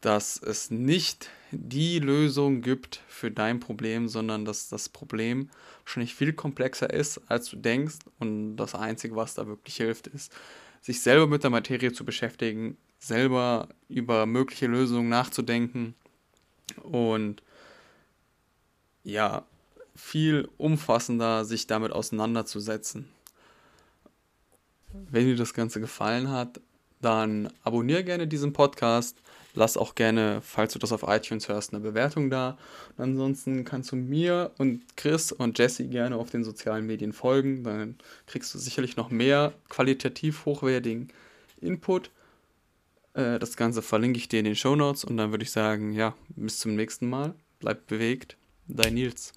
[0.00, 5.50] dass es nicht die Lösung gibt für dein Problem, sondern dass das Problem
[5.84, 7.98] wahrscheinlich viel komplexer ist, als du denkst.
[8.18, 10.32] Und das Einzige, was da wirklich hilft, ist,
[10.80, 15.94] sich selber mit der Materie zu beschäftigen, selber über mögliche Lösungen nachzudenken
[16.82, 17.42] und
[19.06, 19.44] ja,
[19.94, 23.08] viel umfassender sich damit auseinanderzusetzen.
[24.92, 26.60] Wenn dir das Ganze gefallen hat,
[27.00, 29.16] dann abonniere gerne diesen Podcast.
[29.54, 32.58] Lass auch gerne, falls du das auf iTunes hörst, eine Bewertung da.
[32.96, 37.62] Und ansonsten kannst du mir und Chris und Jesse gerne auf den sozialen Medien folgen.
[37.62, 37.96] Dann
[38.26, 41.08] kriegst du sicherlich noch mehr qualitativ hochwertigen
[41.60, 42.10] Input.
[43.14, 45.92] Äh, Das Ganze verlinke ich dir in den Show Notes und dann würde ich sagen,
[45.92, 47.34] ja, bis zum nächsten Mal.
[47.60, 48.36] Bleib bewegt.
[48.68, 49.32] Dein Nils.